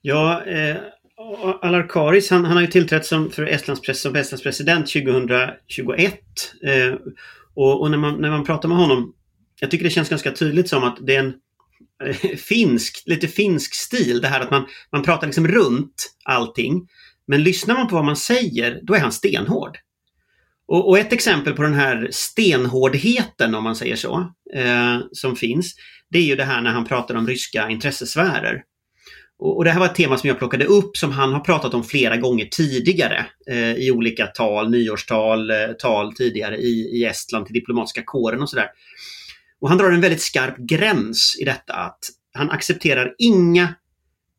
[0.06, 0.76] Ja, eh,
[1.62, 6.20] Alarkaris han, han har ju tillträtt som, för Estlands, som Estlands president 2021.
[6.62, 6.94] Eh,
[7.54, 9.14] och, och när, man, när man pratar med honom,
[9.60, 11.34] jag tycker det känns ganska tydligt som att det är en
[12.04, 14.20] eh, finsk, lite finsk stil.
[14.20, 16.88] Det här att man, man pratar liksom runt allting.
[17.26, 19.78] Men lyssnar man på vad man säger, då är han stenhård.
[20.66, 25.74] Och, och ett exempel på den här stenhårdheten, om man säger så, eh, som finns,
[26.10, 28.62] det är ju det här när han pratar om ryska intressesfärer.
[29.38, 31.84] Och, det här var ett tema som jag plockade upp som han har pratat om
[31.84, 37.54] flera gånger tidigare eh, i olika tal, nyårstal, eh, tal tidigare i, i Estland till
[37.54, 38.68] diplomatiska kåren och sådär.
[39.60, 41.98] Och han drar en väldigt skarp gräns i detta att
[42.32, 43.74] han accepterar inga,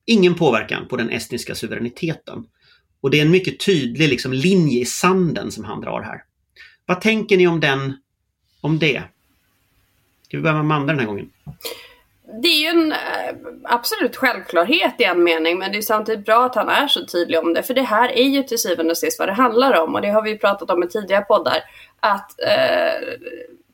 [0.06, 2.46] ingen påverkan på den estniska suveräniteten.
[3.02, 6.24] Och det är en mycket tydlig liksom, linje i sanden som han drar här.
[6.86, 7.94] Vad tänker ni om den,
[8.62, 9.04] om det?
[10.24, 11.30] Ska vi börja med Amanda den här gången?
[12.42, 12.98] Det är ju en eh,
[13.64, 17.40] absolut självklarhet i en mening men det är samtidigt bra att han är så tydlig
[17.40, 19.96] om det för det här är ju till syvende och sist vad det handlar om
[19.96, 21.64] och det har vi pratat om i tidigare poddar.
[22.00, 23.18] Att eh,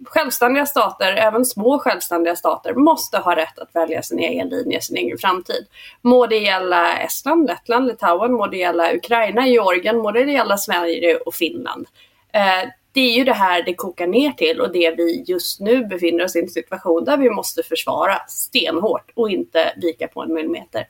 [0.06, 4.98] självständiga stater, även små självständiga stater, måste ha rätt att välja sin egen linje, sin
[4.98, 5.68] egen framtid.
[6.02, 11.18] Må det gälla Estland, Lettland, Litauen, må det gälla Ukraina, Georgien, må det gälla Sverige
[11.18, 11.88] och Finland.
[12.34, 15.86] Eh, det är ju det här det kokar ner till och det vi just nu
[15.86, 20.34] befinner oss i en situation där vi måste försvara stenhårt och inte vika på en
[20.34, 20.86] millimeter.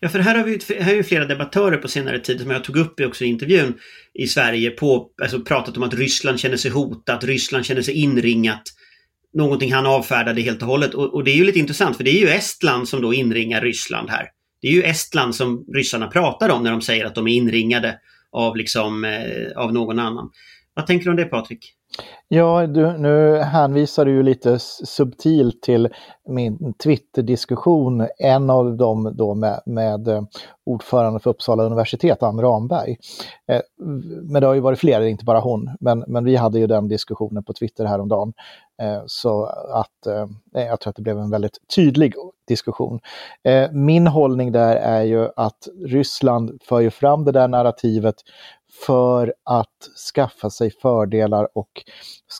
[0.00, 2.76] Ja, för här har vi här ju flera debattörer på senare tid som jag tog
[2.76, 3.74] upp också i intervjun
[4.14, 8.62] i Sverige på, alltså pratat om att Ryssland känner sig hotat, Ryssland känner sig inringat.
[9.34, 12.10] Någonting han avfärdade helt och hållet och, och det är ju lite intressant för det
[12.10, 14.26] är ju Estland som då inringar Ryssland här.
[14.62, 17.98] Det är ju Estland som ryssarna pratar om när de säger att de är inringade
[18.32, 20.30] av, liksom, eh, av någon annan.
[20.74, 21.74] Vad tänker du om det Patrik?
[22.28, 25.88] Ja, du, nu hänvisar du ju lite subtilt till
[26.28, 30.22] min Twitter-diskussion, en av dem då med, med eh,
[30.66, 32.96] ordförande för Uppsala universitet, Ann Ramberg.
[33.48, 33.60] Eh,
[34.22, 36.88] men det har ju varit fler, inte bara hon, men, men vi hade ju den
[36.88, 38.32] diskussionen på Twitter häromdagen.
[38.82, 42.14] Eh, så att eh, jag tror att det blev en väldigt tydlig
[42.48, 43.00] diskussion.
[43.44, 48.14] Eh, min hållning där är ju att Ryssland för ju fram det där narrativet
[48.86, 51.70] för att skaffa sig fördelar och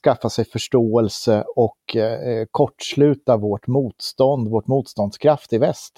[0.05, 5.93] skaffa sig förståelse och eh, kortsluta vårt motstånd, vårt motståndskraft i väst.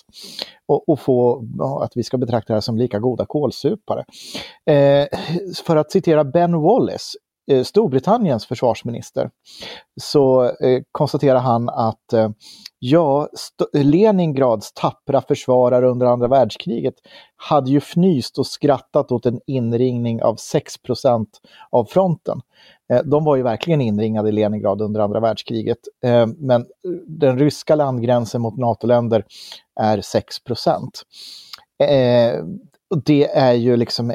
[0.66, 4.05] Och, och få ja, att vi ska betrakta det här som lika goda kålsupare.
[4.66, 5.07] Eh,
[5.64, 7.18] för att citera Ben Wallace,
[7.50, 9.30] Eh, Storbritanniens försvarsminister,
[10.00, 12.28] så eh, konstaterar han att eh,
[12.78, 13.28] Ja,
[13.72, 16.94] Leningrads tappra försvarare under andra världskriget
[17.37, 21.26] hade ju fnyst och skrattat åt en inringning av 6%
[21.70, 22.40] av fronten.
[22.92, 26.66] Eh, de var ju verkligen inringade i Leningrad under andra världskriget, eh, men
[27.07, 29.24] den ryska landgränsen mot NATO-länder
[29.80, 30.37] är 6
[31.78, 32.44] eh,
[33.04, 34.14] Det är ju liksom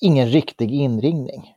[0.00, 1.54] ingen riktig inringning.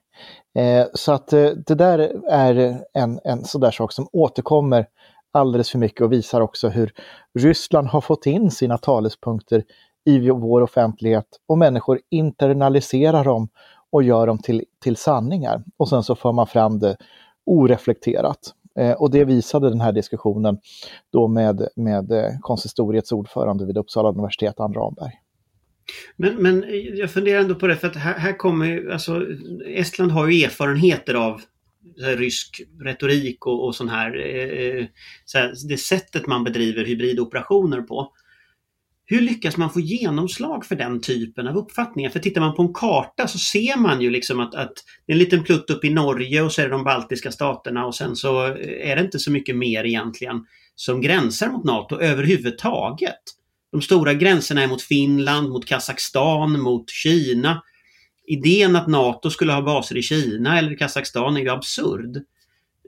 [0.55, 4.87] Eh, så att eh, det där är en, en sån där sak som återkommer
[5.31, 6.93] alldeles för mycket och visar också hur
[7.39, 9.63] Ryssland har fått in sina talespunkter
[10.05, 13.47] i vår offentlighet och människor internaliserar dem
[13.91, 15.63] och gör dem till, till sanningar.
[15.77, 16.97] Och sen så för man fram det
[17.45, 18.53] oreflekterat.
[18.79, 20.57] Eh, och det visade den här diskussionen
[21.09, 25.22] då med, med eh, konsistoriets ordförande vid Uppsala universitet, Ann Ramberg.
[26.15, 26.65] Men, men
[26.95, 29.27] jag funderar ändå på det för att här, här kommer ju, alltså
[29.67, 31.41] Estland har ju erfarenheter av
[32.01, 34.85] här, rysk retorik och, och sån här, eh, eh,
[35.25, 38.13] så här, det sättet man bedriver hybridoperationer på.
[39.05, 42.09] Hur lyckas man få genomslag för den typen av uppfattningar?
[42.09, 44.73] För tittar man på en karta så ser man ju liksom att, att
[45.05, 47.85] det är en liten plutt upp i Norge och så är det de baltiska staterna
[47.85, 48.41] och sen så
[48.81, 53.21] är det inte så mycket mer egentligen som gränsar mot NATO överhuvudtaget.
[53.73, 57.63] De stora gränserna är mot Finland, mot Kazakstan, mot Kina.
[58.27, 62.17] Idén att NATO skulle ha baser i Kina eller Kazakstan är ju absurd.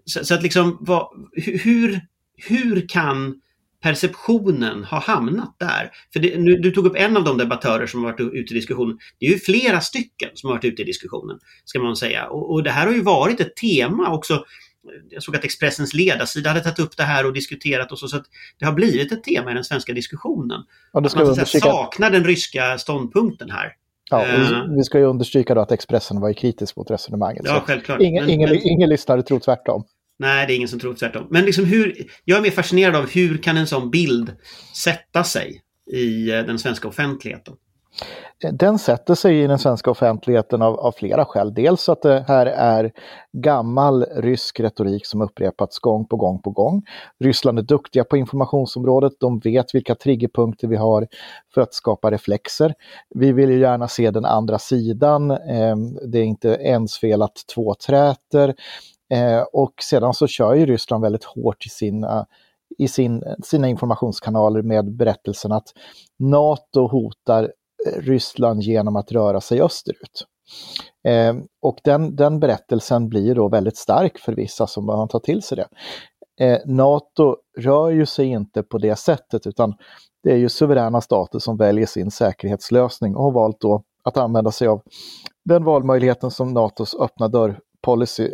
[0.05, 2.01] Så, så att liksom, vad, hur,
[2.37, 3.41] hur kan
[3.83, 5.91] perceptionen ha hamnat där?
[6.13, 8.57] För det, nu, du tog upp en av de debattörer som har varit ute i
[8.57, 8.97] diskussionen.
[9.19, 12.27] Det är ju flera stycken som har varit ute i diskussionen, ska man säga.
[12.27, 14.45] Och, och det här har ju varit ett tema också
[15.09, 18.17] jag såg att Expressens ledarsida hade tagit upp det här och diskuterat och så, så
[18.17, 18.25] att
[18.59, 20.61] det har blivit ett tema i den svenska diskussionen.
[20.93, 21.65] Ja, det ska att man understryka...
[21.65, 23.73] saknar den ryska ståndpunkten här.
[24.11, 27.43] Ja, uh, vi ska ju understryka då att Expressen var kritisk mot resonemanget.
[27.45, 28.01] Ja, självklart.
[28.01, 28.67] Ingen, men, ingen, men...
[28.67, 29.83] ingen lyssnare tror tvärtom.
[30.19, 31.27] Nej, det är ingen som tror tvärtom.
[31.29, 34.31] Men liksom hur, jag är mer fascinerad av hur kan en sån bild
[34.75, 37.53] sätta sig i eh, den svenska offentligheten?
[38.51, 41.53] Den sätter sig i den svenska offentligheten av, av, flera skäl.
[41.53, 42.91] Dels att det här är
[43.33, 46.83] gammal rysk retorik som upprepats gång på gång på gång.
[47.19, 51.07] Ryssland är duktiga på informationsområdet, de vet vilka triggerpunkter vi har
[51.53, 52.73] för att skapa reflexer.
[53.09, 57.35] Vi vill ju gärna se den andra sidan, ehm, det är inte ens fel att
[57.55, 58.55] två träter.
[59.09, 62.25] Ehm, och sedan så kör ju Ryssland väldigt hårt i sina
[62.77, 65.67] i sin, sina informationskanaler med berättelsen att
[66.19, 67.51] NATO hotar
[67.85, 70.25] Ryssland genom att röra sig österut.
[71.03, 75.41] Eh, och den, den berättelsen blir då väldigt stark för vissa som behöver ta till
[75.41, 75.67] sig det.
[76.45, 79.73] Eh, Nato rör ju sig inte på det sättet utan
[80.23, 84.51] det är ju suveräna stater som väljer sin säkerhetslösning och har valt då att använda
[84.51, 84.81] sig av
[85.45, 88.31] den valmöjligheten som Natos öppna dörr-policy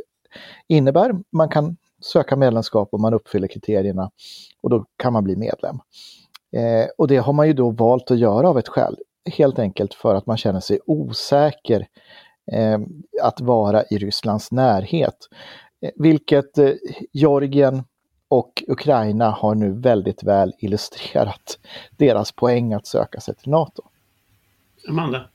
[0.68, 1.14] innebär.
[1.32, 4.12] Man kan söka medlemskap om man uppfyller kriterierna
[4.64, 5.80] och då kan man bli medlem.
[6.56, 9.94] Eh, och det har man ju då valt att göra av ett skäl helt enkelt
[9.94, 11.88] för att man känner sig osäker
[12.52, 12.80] eh,
[13.22, 15.18] att vara i Rysslands närhet.
[15.82, 16.72] Eh, vilket eh,
[17.12, 17.84] Georgien
[18.28, 21.60] och Ukraina har nu väldigt väl illustrerat
[21.98, 23.84] deras poäng att söka sig till NATO.
[24.90, 25.30] Amanda?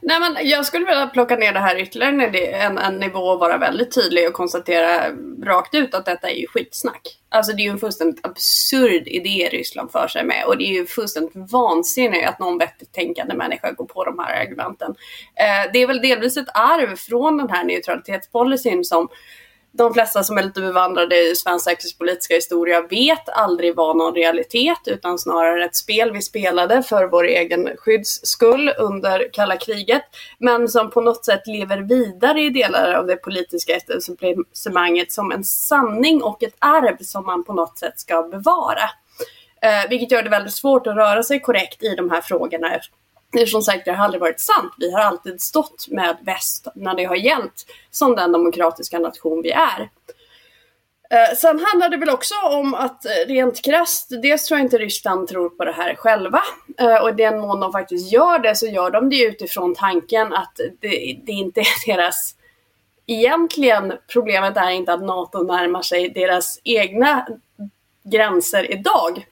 [0.00, 3.58] Nej, men jag skulle vilja plocka ner det här ytterligare en, en nivå och vara
[3.58, 5.10] väldigt tydlig och konstatera
[5.42, 7.18] rakt ut att detta är ju skitsnack.
[7.28, 10.72] Alltså det är ju en fullständigt absurd idé Ryssland för sig med och det är
[10.72, 14.94] ju fullständigt vansinnigt att någon vettigt tänkande människa går på de här argumenten.
[15.34, 19.08] Eh, det är väl delvis ett arv från den här neutralitetspolicyn som
[19.78, 24.78] de flesta som är lite bevandrade i svensk säkerhetspolitiska historia vet aldrig var någon realitet
[24.86, 30.02] utan snarare ett spel vi spelade för vår egen skydds skull under kalla kriget.
[30.38, 35.44] Men som på något sätt lever vidare i delar av det politiska etablissemanget som en
[35.44, 38.90] sanning och ett arv som man på något sätt ska bevara.
[39.62, 42.74] Eh, vilket gör det väldigt svårt att röra sig korrekt i de här frågorna
[43.32, 44.74] det är som sagt, det har aldrig varit sant.
[44.78, 49.50] Vi har alltid stått med väst när det har gällt som den demokratiska nation vi
[49.50, 49.90] är.
[51.10, 54.78] Eh, sen handlar det väl också om att eh, rent krasst, dels tror jag inte
[54.78, 56.42] Ryssland tror på det här själva
[56.78, 60.32] eh, och i den mån de faktiskt gör det så gör de det utifrån tanken
[60.32, 62.34] att det, det inte är deras
[63.10, 67.28] Egentligen problemet är inte att NATO närmar sig deras egna
[68.04, 69.26] gränser idag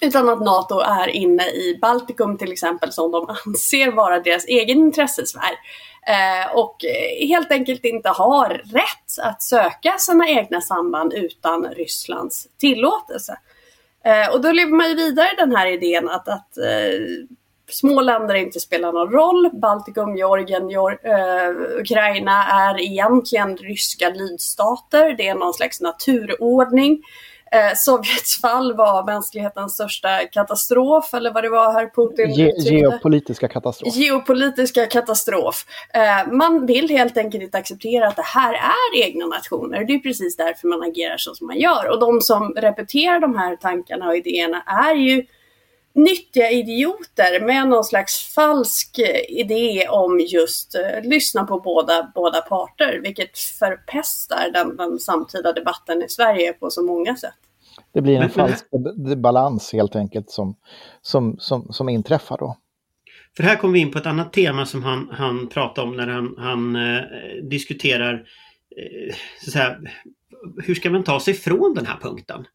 [0.00, 4.78] utan att NATO är inne i Baltikum till exempel som de anser vara deras egen
[4.78, 5.52] intressesfär.
[6.06, 6.76] Eh, och
[7.28, 13.38] helt enkelt inte har rätt att söka sina egna samband utan Rysslands tillåtelse.
[14.04, 17.26] Eh, och då lever man ju vidare den här idén att, att eh,
[17.68, 19.50] små länder inte spelar någon roll.
[19.52, 25.14] Baltikum, Georgien, Georg, eh, Ukraina är egentligen ryska lydstater.
[25.16, 27.02] Det är någon slags naturordning.
[27.52, 33.48] Eh, Sovjets fall var mänsklighetens största katastrof, eller vad det var herr Putin Ge Geopolitiska
[33.48, 33.96] katastrof.
[33.96, 35.64] Geopolitiska katastrof.
[35.94, 39.84] Eh, man vill helt enkelt inte acceptera att det här är egna nationer.
[39.84, 41.90] Det är precis därför man agerar så som man gör.
[41.90, 45.26] Och de som repeterar de här tankarna och idéerna är ju
[45.96, 53.00] nyttiga idioter med någon slags falsk idé om just uh, lyssna på båda, båda parter,
[53.02, 57.34] vilket förpestar den, den samtida debatten i Sverige på så många sätt.
[57.92, 58.64] Det blir en falsk
[59.16, 60.56] balans helt enkelt som,
[61.02, 62.56] som, som, som inträffar då.
[63.36, 66.06] För här kommer vi in på ett annat tema som han, han pratar om när
[66.06, 67.02] han, han eh,
[67.50, 68.14] diskuterar
[68.76, 69.76] eh, så säga,
[70.64, 72.46] hur ska man ta sig från den här punkten?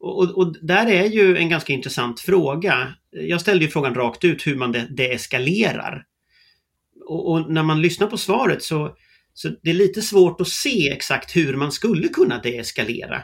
[0.00, 2.94] Och, och, där är ju en ganska intressant fråga.
[3.10, 6.04] Jag ställde ju frågan rakt ut hur man de deeskalerar.
[7.08, 8.96] Och, och, när man lyssnar på svaret så,
[9.34, 13.22] så det är lite svårt att se exakt hur man skulle kunna deeskalera.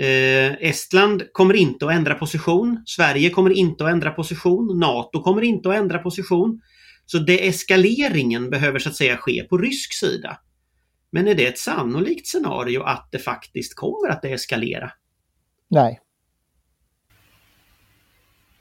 [0.00, 2.82] Eh, Estland kommer inte att ändra position.
[2.86, 4.78] Sverige kommer inte att ändra position.
[4.78, 6.60] NATO kommer inte att ändra position.
[7.06, 10.38] Så deeskaleringen behöver så att säga ske på rysk sida.
[11.12, 14.92] Men är det ett sannolikt scenario att det faktiskt kommer att deeskalera?
[15.70, 16.00] Nej.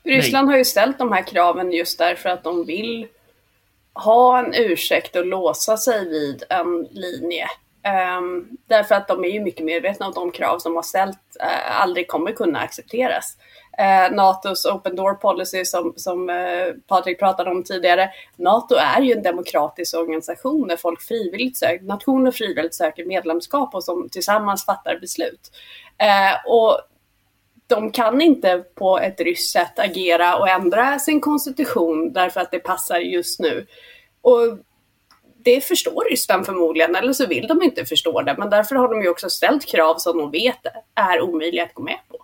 [0.04, 0.54] Ryssland Nej.
[0.54, 3.08] har ju ställt de här kraven just därför att de vill
[3.94, 7.48] ha en ursäkt och låsa sig vid en linje.
[8.18, 11.82] Um, därför att de är ju mycket medvetna om de krav som har ställt uh,
[11.82, 13.38] aldrig kommer kunna accepteras.
[13.80, 18.10] Uh, NATOs open door policy som, som uh, Patrik pratade om tidigare.
[18.36, 23.84] NATO är ju en demokratisk organisation där folk frivilligt söker, nationer frivilligt söker medlemskap och
[23.84, 25.52] som tillsammans fattar beslut.
[26.48, 26.80] och
[27.70, 32.60] de kan inte på ett ryskt sätt agera och ändra sin konstitution därför att det
[32.60, 33.66] passar just nu.
[34.22, 34.58] Och
[35.44, 38.36] det förstår Ryssland förmodligen, eller så vill de inte förstå det.
[38.38, 40.60] Men därför har de ju också ställt krav som de vet
[40.96, 42.18] är omöjliga att gå med på.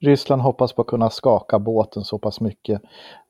[0.00, 2.82] Ryssland hoppas på att kunna skaka båten så pass mycket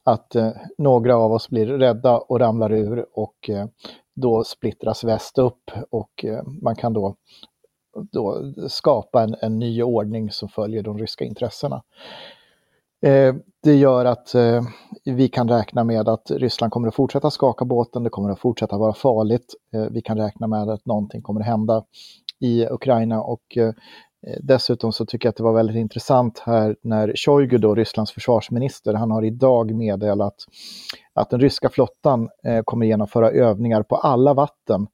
[0.05, 3.67] att eh, några av oss blir rädda och ramlar ur och eh,
[4.15, 7.17] då splittras väst upp och eh, man kan då,
[8.13, 11.83] då skapa en, en ny ordning som följer de ryska intressena.
[13.03, 14.63] Eh, det gör att eh,
[15.05, 18.79] vi kan räkna med att Ryssland kommer att fortsätta skaka båten, det kommer att fortsätta
[18.79, 19.55] vara farligt.
[19.75, 21.85] Eh, vi kan räkna med att någonting kommer att hända
[22.41, 23.73] i Ukraina och eh,
[24.43, 28.95] dessutom så tycker jag att det var väldigt intressant här när Shoigu, då, Rysslands försvarsminister,
[28.95, 30.35] han har idag meddelat
[31.15, 34.87] att den ryska flottan eh, kommer genomföra övningar på alla vatten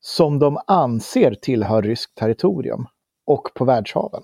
[0.00, 2.86] som de anser tillhör ryskt territorium
[3.26, 4.22] och på världshaven.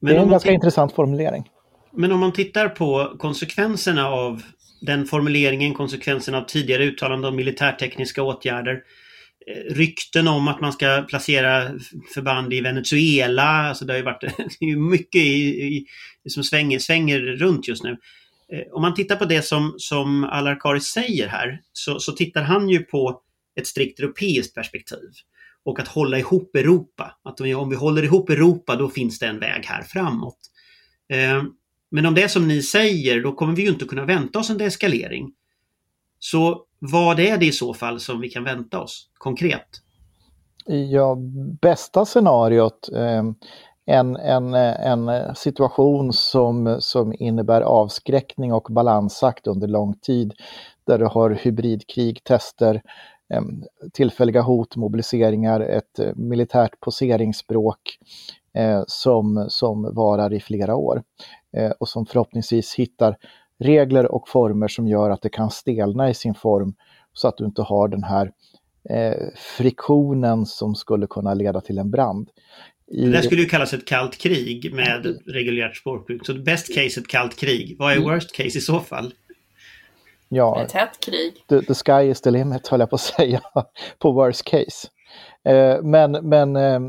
[0.00, 1.50] Men det är en ganska intressant formulering.
[1.92, 4.42] Men om man tittar på konsekvenserna av
[4.80, 8.82] den formuleringen, konsekvenserna av tidigare uttalanden om militärtekniska åtgärder,
[9.46, 11.70] eh, rykten om att man ska placera
[12.14, 14.20] förband i Venezuela, alltså det har ju varit
[14.60, 15.86] det är mycket i, i,
[16.28, 17.96] som svänger, svänger runt just nu.
[18.52, 22.68] Eh, om man tittar på det som, som Alarkari säger här, så, så tittar han
[22.68, 23.20] ju på
[23.56, 25.10] ett strikt europeiskt perspektiv
[25.64, 27.18] och att hålla ihop Europa.
[27.22, 30.38] Att om vi håller ihop Europa då finns det en väg här framåt.
[31.08, 31.42] Eh,
[31.90, 34.50] men om det är som ni säger då kommer vi ju inte kunna vänta oss
[34.50, 35.32] en deeskalering.
[36.18, 39.68] Så vad är det i så fall som vi kan vänta oss konkret?
[40.66, 41.16] Ja,
[41.60, 43.34] bästa scenariot ehm,
[43.86, 50.34] en, en, en situation som, som innebär avskräckning och balansakt under lång tid
[50.86, 52.82] där du har hybridkrig, tester,
[53.92, 57.98] tillfälliga hot, mobiliseringar, ett eh, militärt poseringsspråk
[58.54, 61.02] eh, som, som varar i flera år
[61.56, 63.16] eh, och som förhoppningsvis hittar
[63.58, 66.74] regler och former som gör att det kan stelna i sin form
[67.12, 68.32] så att du inte har den här
[69.56, 72.30] friktionen som skulle kunna leda till en brand.
[72.86, 73.06] I...
[73.06, 76.26] Det skulle ju kallas ett kallt krig med reguljärt språkbruk.
[76.26, 77.76] Så best case ett kallt krig.
[77.78, 78.08] Vad är mm.
[78.08, 79.14] worst case i så fall?
[80.34, 81.44] Ja, ett hett krig.
[81.48, 83.40] The, the, sky is the limit höll jag på att säga,
[83.98, 84.88] på worst case.
[85.44, 86.80] Eh, men men eh,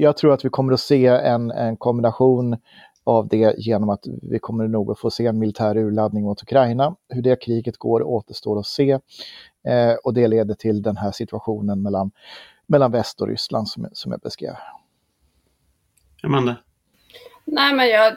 [0.00, 2.56] jag tror att vi kommer att se en, en kombination
[3.04, 6.96] av det genom att vi kommer nog att få se en militär urladdning mot Ukraina.
[7.08, 8.90] Hur det kriget går återstår att se.
[9.68, 12.10] Eh, och det leder till den här situationen mellan,
[12.66, 14.54] mellan väst och Ryssland som, som jag beskrev.
[16.22, 16.56] Amanda?
[17.44, 18.16] Nej, men jag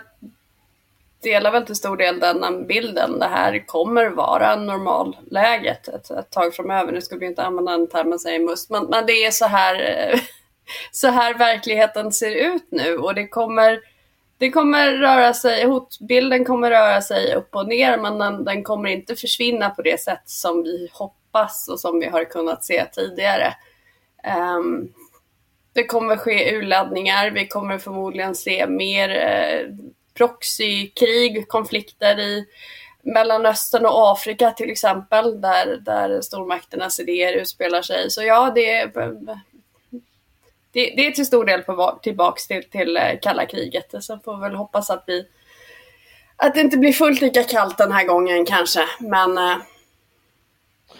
[1.23, 3.19] delar väl till stor del den bilden.
[3.19, 6.91] Det här kommer vara normalläget ett, ett tag framöver.
[6.91, 9.75] Nu ska vi inte använda den termen säger must, men, men det är så här,
[9.75, 10.19] eh,
[10.91, 13.79] så här verkligheten ser ut nu och det kommer
[14.39, 18.89] det kommer röra sig, hotbilden kommer röra sig upp och ner men den, den kommer
[18.89, 23.53] inte försvinna på det sätt som vi hoppas och som vi har kunnat se tidigare.
[24.57, 24.93] Um,
[25.73, 29.75] det kommer ske urladdningar, vi kommer förmodligen se mer eh,
[30.17, 32.45] proxykrig, konflikter i
[33.01, 38.11] Mellanöstern och Afrika till exempel, där, där stormakternas idéer utspelar sig.
[38.11, 38.85] Så ja, det,
[40.71, 44.03] det, det är till stor del på, tillbaks till, till eh, kalla kriget.
[44.03, 45.27] Sen får vi väl hoppas att vi
[46.35, 48.85] att det inte blir fullt lika kallt den här gången kanske.
[48.99, 49.57] Men eh,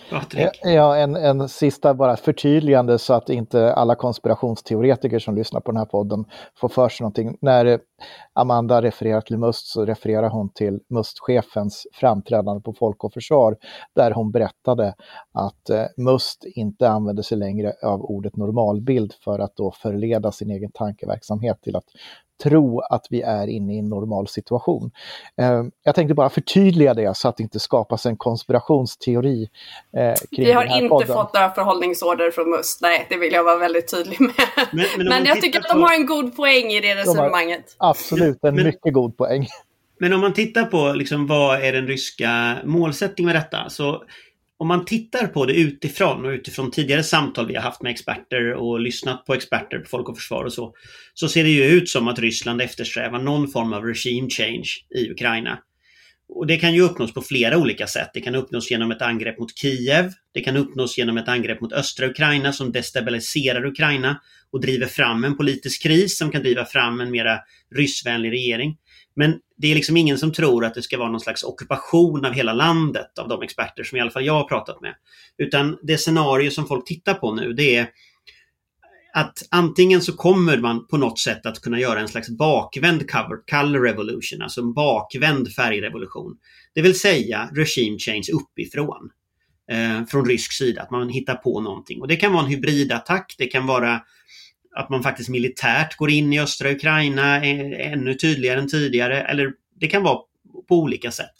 [0.09, 0.65] Patrik?
[0.65, 5.71] Eh, ja, en, en sista bara förtydligande så att inte alla konspirationsteoretiker som lyssnar på
[5.71, 6.25] den här podden
[6.55, 7.38] får för sig någonting.
[7.41, 7.79] När
[8.33, 13.55] Amanda refererar till Must så refererar hon till Must-chefens framträdande på Folk och Försvar
[13.95, 14.93] där hon berättade
[15.33, 20.51] att eh, Must inte använder sig längre av ordet normalbild för att då förleda sin
[20.51, 21.85] egen tankeverksamhet till att
[22.43, 24.91] tro att vi är inne i en normal situation.
[25.41, 29.49] Eh, jag tänkte bara förtydliga det så att det inte skapas en konspirationsteori
[29.97, 31.07] eh, kring vi har inte podden.
[31.07, 32.81] fått några förhållningsorder från MUST.
[32.81, 34.33] Nej, det vill jag vara väldigt tydlig med.
[34.71, 37.75] Men- Men, men jag tycker att de har en god poäng i det resonemanget.
[37.77, 39.47] Absolut, en Men- mycket god poäng.
[39.99, 43.69] Men om man tittar på liksom, vad är den ryska målsättningen med detta?
[43.69, 44.03] Så
[44.60, 48.53] om man tittar på det utifrån och utifrån tidigare samtal vi har haft med experter
[48.53, 50.74] och lyssnat på experter på Folk och Försvar och så.
[51.14, 55.12] Så ser det ju ut som att Ryssland eftersträvar någon form av regime change i
[55.12, 55.60] Ukraina.
[56.30, 58.10] Och det kan ju uppnås på flera olika sätt.
[58.14, 60.12] Det kan uppnås genom ett angrepp mot Kiev.
[60.34, 65.24] Det kan uppnås genom ett angrepp mot östra Ukraina som destabiliserar Ukraina och driver fram
[65.24, 67.39] en politisk kris som kan driva fram en mera
[67.76, 68.78] ryssvänlig regering.
[69.18, 72.34] Men det är liksom ingen som tror att det ska vara någon slags ockupation av
[72.34, 74.95] hela landet av de experter som i alla fall jag har pratat med.
[75.38, 77.89] Utan det scenario som folk tittar på nu det är
[79.13, 83.47] att antingen så kommer man på något sätt att kunna göra en slags bakvänd cover,
[83.51, 86.38] color revolution, alltså en bakvänd färgrevolution.
[86.74, 89.09] Det vill säga regime change uppifrån.
[89.72, 92.01] Eh, från rysk sida, att man hittar på någonting.
[92.01, 94.01] Och det kan vara en hybridattack, det kan vara
[94.78, 99.21] att man faktiskt militärt går in i östra Ukraina eh, ännu tydligare än tidigare.
[99.21, 100.19] Eller det kan vara
[100.67, 101.36] på olika sätt.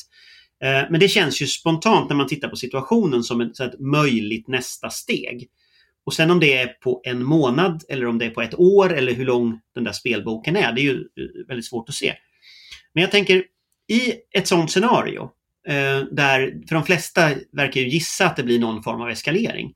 [0.63, 4.47] Eh, men det känns ju spontant när man tittar på situationen som ett, ett möjligt
[4.47, 5.47] nästa steg.
[6.05, 8.93] Och sen om det är på en månad eller om det är på ett år
[8.93, 12.13] eller hur lång den där spelboken är, det är ju eh, väldigt svårt att se.
[12.93, 13.43] Men jag tänker
[13.88, 15.29] i ett sådant scenario
[16.11, 19.73] där, för de flesta verkar ju gissa att det blir någon form av eskalering.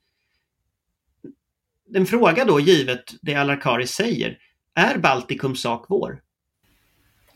[1.94, 4.38] En fråga då, givet det Alarkari säger,
[4.76, 6.22] är Baltikums sak vår?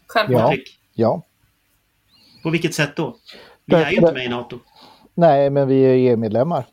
[0.08, 0.56] Självklart.
[0.56, 0.62] Ja.
[0.94, 1.26] Ja.
[2.44, 3.18] på vilket sätt då?
[3.66, 4.60] Vi är ju inte med i NATO.
[5.18, 6.66] Nej, men vi är EU-medlemmar.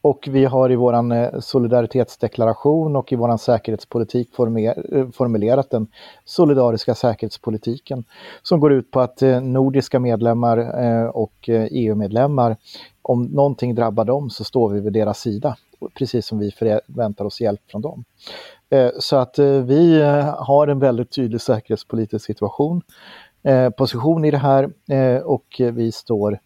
[0.00, 5.86] Och vi har i vår eh, solidaritetsdeklaration och i vår säkerhetspolitik eh, formulerat den
[6.24, 8.04] solidariska säkerhetspolitiken
[8.42, 10.58] som går ut på att eh, nordiska medlemmar
[11.16, 12.56] och e EU-medlemmar,
[13.02, 15.56] om någonting drabbar dem så står vi vid deras sida,
[15.98, 18.04] precis som vi förväntar oss hjälp från dem.
[18.98, 20.02] Så att vi
[20.38, 22.82] har en väldigt tydlig säkerhetspolitisk situation,
[23.76, 24.70] position i det här
[25.24, 26.38] och vi står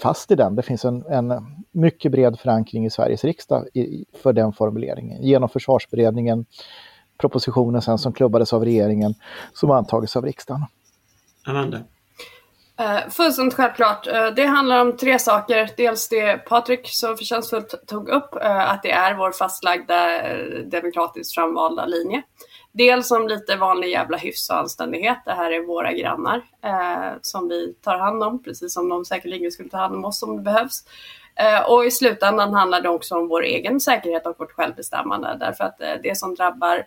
[0.00, 0.56] fast i den.
[0.56, 1.32] Det finns en, en
[1.72, 5.22] mycket bred förankring i Sveriges riksdag i, för den formuleringen.
[5.22, 6.46] Genom försvarsberedningen,
[7.18, 9.14] propositionen sen som klubbades av regeringen,
[9.52, 10.64] som antagits av riksdagen.
[11.46, 11.78] Amanda?
[12.80, 14.06] Uh, fullständigt självklart.
[14.06, 15.70] Eh, det handlar om tre saker.
[15.76, 21.34] Dels det Patrik så förtjänstfullt tog upp, eh, att det är vår fastlagda eh, demokratiskt
[21.34, 22.22] framvalda linje.
[22.76, 25.18] Dels om lite vanlig jävla hyfs och anständighet.
[25.24, 29.50] Det här är våra grannar eh, som vi tar hand om, precis som de säkerligen
[29.50, 30.84] skulle ta hand om oss om det behövs.
[31.34, 35.36] Eh, och i slutändan handlar det också om vår egen säkerhet och vårt självbestämmande.
[35.40, 36.86] Därför att eh, det som drabbar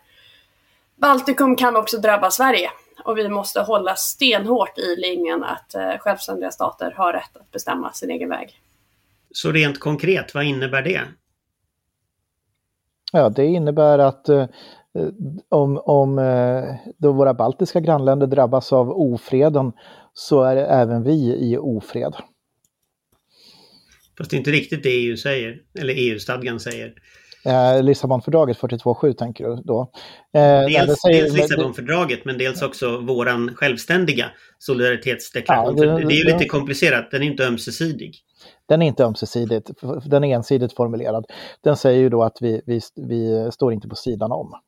[0.96, 2.72] Baltikum kan också drabba Sverige.
[3.04, 7.92] Och vi måste hålla stenhårt i linjen att eh, självständiga stater har rätt att bestämma
[7.94, 8.62] sin egen väg.
[9.32, 11.02] Så rent konkret, vad innebär det?
[13.12, 14.46] Ja, det innebär att eh,
[15.50, 16.64] om, om eh,
[16.98, 19.72] då våra baltiska grannländer drabbas av ofreden
[20.14, 22.14] så är även vi i ofred.
[24.18, 26.94] Fast det är inte riktigt det EU säger, eller EU-stadgan säger.
[27.46, 29.92] Eh, Lissabonfördraget 42.7 tänker du då?
[30.34, 34.26] Eh, Dels, säger- dels Lissabonfördraget men dels också våran självständiga
[34.58, 35.78] solidaritetsdeklaration.
[35.78, 38.16] Ja, det- det är ju lite komplicerat, den är inte ömsesidig.
[38.68, 39.70] Den är inte ömsesidigt,
[40.06, 41.26] den är ensidigt formulerad.
[41.64, 44.60] Den säger ju då att vi, vi, vi står inte på sidan om, eh,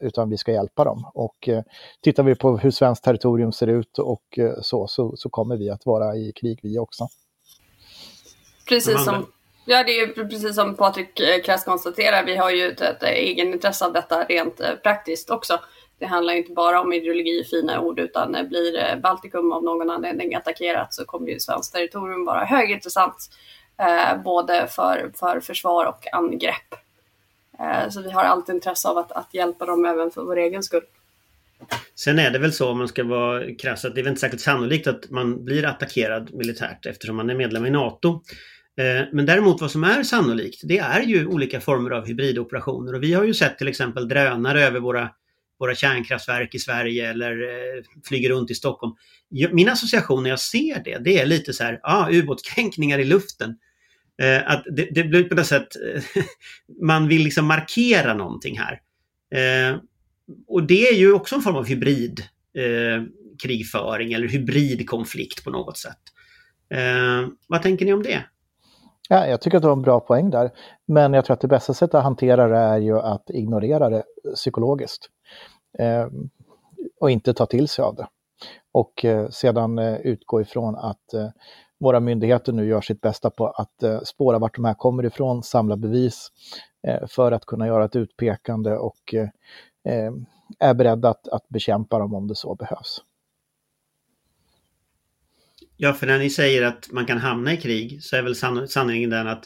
[0.00, 1.10] utan vi ska hjälpa dem.
[1.14, 1.62] Och eh,
[2.00, 5.70] tittar vi på hur svenskt territorium ser ut och eh, så, så, så kommer vi
[5.70, 7.08] att vara i krig vi också.
[8.68, 9.26] Precis som,
[9.64, 13.86] ja, det är precis som Patrik eh, krasst konstaterar, vi har ju ett, ett egenintresse
[13.86, 15.58] av detta rent eh, praktiskt också.
[15.98, 19.64] Det handlar inte bara om ideologi och fina ord utan eh, blir eh, Baltikum av
[19.64, 23.30] någon anledning attackerat så kommer ju svenskt territorium vara högintressant
[23.78, 26.74] eh, både för, för försvar och angrepp.
[27.62, 30.62] Eh, så vi har allt intresse av att, att hjälpa dem även för vår egen
[30.62, 30.82] skull.
[31.94, 34.20] Sen är det väl så om man ska vara krass att det är väl inte
[34.20, 38.22] särskilt sannolikt att man blir attackerad militärt eftersom man är medlem i NATO.
[38.78, 43.02] Eh, men däremot vad som är sannolikt det är ju olika former av hybridoperationer och
[43.02, 45.10] vi har ju sett till exempel drönare över våra,
[45.58, 48.92] våra kärnkraftverk i Sverige eller eh, flyger runt i Stockholm.
[49.52, 53.56] Min association när jag ser det, det är lite så här, ah, ubåtskränkningar i luften.
[54.22, 56.02] Eh, att det, det blir på något sätt, eh,
[56.82, 58.80] man vill liksom markera någonting här.
[59.34, 59.76] Eh,
[60.46, 62.20] och det är ju också en form av hybrid
[62.58, 63.02] eh,
[63.42, 65.98] krigföring eller hybridkonflikt på något sätt.
[66.74, 68.24] Eh, vad tänker ni om det?
[69.08, 70.50] Ja, jag tycker att du har en bra poäng där.
[70.86, 74.04] Men jag tror att det bästa sättet att hantera det är ju att ignorera det
[74.34, 75.08] psykologiskt.
[75.78, 76.06] Eh,
[77.00, 78.06] och inte ta till sig av det.
[78.72, 81.28] Och eh, sedan eh, utgå ifrån att eh,
[81.82, 85.42] våra myndigheter nu gör sitt bästa på att eh, spåra vart de här kommer ifrån,
[85.42, 86.28] samla bevis
[86.86, 89.14] eh, för att kunna göra ett utpekande och
[90.58, 93.02] är beredda att, att bekämpa dem om det så behövs.
[95.76, 98.68] Ja, för när ni säger att man kan hamna i krig så är väl san
[98.68, 99.44] sanningen den att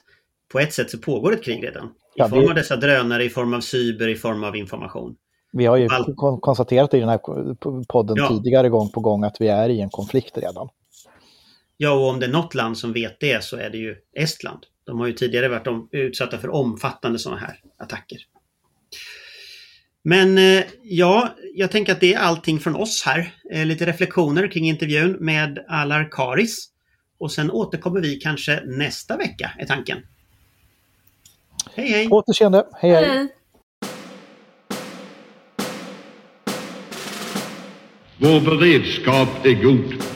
[0.53, 1.87] på ett sätt så pågår ett krig redan.
[1.87, 5.17] I ja, form av dessa drönare, i form av cyber, i form av information.
[5.53, 6.15] Vi har ju All...
[6.41, 7.21] konstaterat i den här
[7.85, 8.29] podden ja.
[8.29, 10.69] tidigare gång på gång att vi är i en konflikt redan.
[11.77, 14.67] Ja, och om det är något land som vet det så är det ju Estland.
[14.85, 18.19] De har ju tidigare varit utsatta för omfattande sådana här attacker.
[20.03, 23.35] Men eh, ja, jag tänker att det är allting från oss här.
[23.53, 26.69] Eh, lite reflektioner kring intervjun med Alar Karis.
[27.19, 29.99] Och sen återkommer vi kanske nästa vecka, är tanken.
[31.75, 32.09] Hej hej!
[32.11, 32.67] Återseende!
[32.73, 33.05] Hej hej!
[33.09, 33.29] hej.
[38.19, 40.16] Vår beredskap är god.